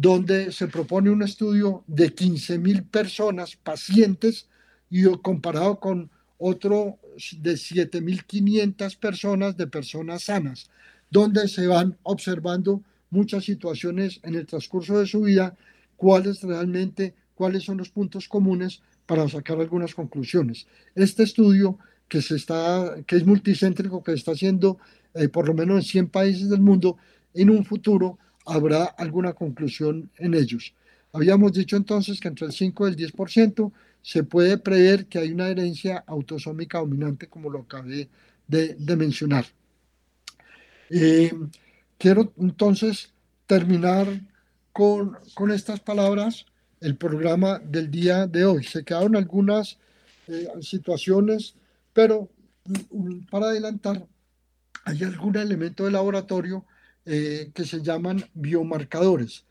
[0.00, 4.46] donde se propone un estudio de 15.000 personas, pacientes,
[4.88, 6.98] y comparado con otro
[7.40, 10.70] de 7.500 personas de personas sanas,
[11.10, 12.80] donde se van observando
[13.10, 15.56] muchas situaciones en el transcurso de su vida,
[15.96, 20.68] cuáles realmente, cuáles son los puntos comunes para sacar algunas conclusiones.
[20.94, 21.76] Este estudio
[22.06, 24.78] que, se está, que es multicéntrico, que está haciendo
[25.14, 26.98] eh, por lo menos en 100 países del mundo,
[27.34, 28.16] en un futuro
[28.48, 30.74] habrá alguna conclusión en ellos.
[31.12, 33.72] Habíamos dicho entonces que entre el 5 y el 10%
[34.02, 38.08] se puede prever que hay una herencia autosómica dominante, como lo acabé
[38.46, 39.44] de, mencionar.
[40.90, 41.32] Eh,
[41.98, 43.12] quiero entonces
[43.46, 44.06] terminar
[44.72, 46.46] con, con, estas palabras
[46.80, 48.64] el programa del día de hoy.
[48.64, 49.78] Se quedaron algunas
[50.28, 51.54] eh, situaciones,
[51.92, 52.30] pero
[52.90, 54.06] mm, para adelantar,
[54.84, 56.64] hay algún elemento de laboratorio
[57.10, 59.46] eh, que se llaman biomarcadores,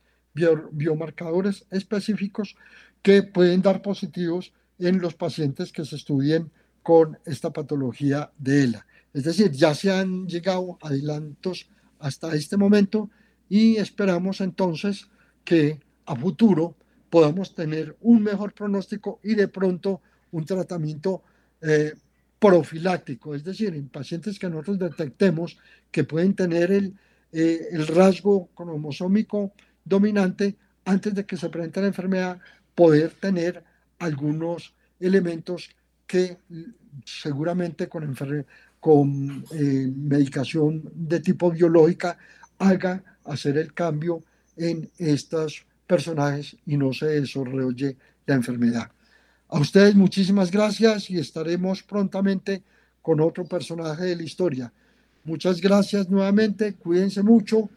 [0.72, 2.56] biomarcadores específicos
[3.02, 6.52] que pueden dar positivos en los pacientes que se estudien
[6.84, 8.86] con esta patología de ELA.
[9.12, 13.10] Es decir, ya se han llegado adelantos hasta este momento
[13.50, 15.08] y esperamos entonces
[15.44, 16.76] que a futuro
[17.10, 21.24] podamos tener un mejor pronóstico y de pronto un tratamiento
[21.62, 21.96] eh,
[22.38, 25.58] profiláctico, es decir, en pacientes que nosotros detectemos
[25.90, 26.94] que pueden tener el,
[27.40, 29.54] eh, el rasgo cromosómico
[29.86, 32.40] dominante antes de que se presente la enfermedad,
[32.74, 33.64] poder tener
[34.00, 35.70] algunos elementos
[36.08, 36.40] que
[37.06, 38.16] seguramente con,
[38.80, 42.18] con eh, medicación de tipo biológica
[42.58, 44.24] haga hacer el cambio
[44.56, 48.90] en estos personajes y no se desarrolle la enfermedad.
[49.50, 52.64] A ustedes muchísimas gracias y estaremos prontamente
[53.04, 54.74] con otro personaje de la historia.
[55.28, 57.70] Muchas gracias nuevamente, cuídense mucho.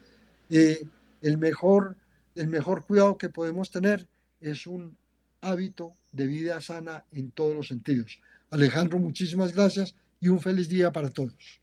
[0.48, 0.86] Eh,
[1.20, 1.96] el, mejor,
[2.34, 4.06] el mejor cuidado que podemos tener
[4.40, 4.96] es un
[5.42, 8.18] hábito de vida sana en todos los sentidos.
[8.50, 11.60] Alejandro, muchísimas gracias y un feliz día para todos.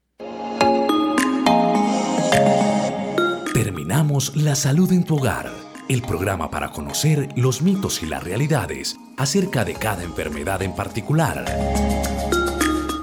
[3.53, 8.97] Terminamos La Salud en tu Hogar el programa para conocer los mitos y las realidades
[9.15, 11.45] acerca de cada enfermedad en particular.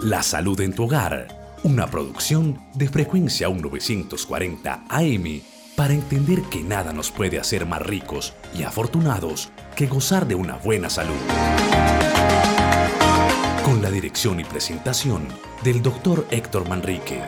[0.03, 1.29] La salud en tu hogar,
[1.65, 5.41] una producción de frecuencia 1940 AM
[5.75, 10.57] para entender que nada nos puede hacer más ricos y afortunados que gozar de una
[10.59, 11.17] buena salud.
[13.65, 15.27] Con la dirección y presentación
[15.65, 16.27] del Dr.
[16.31, 17.23] Héctor Manrique.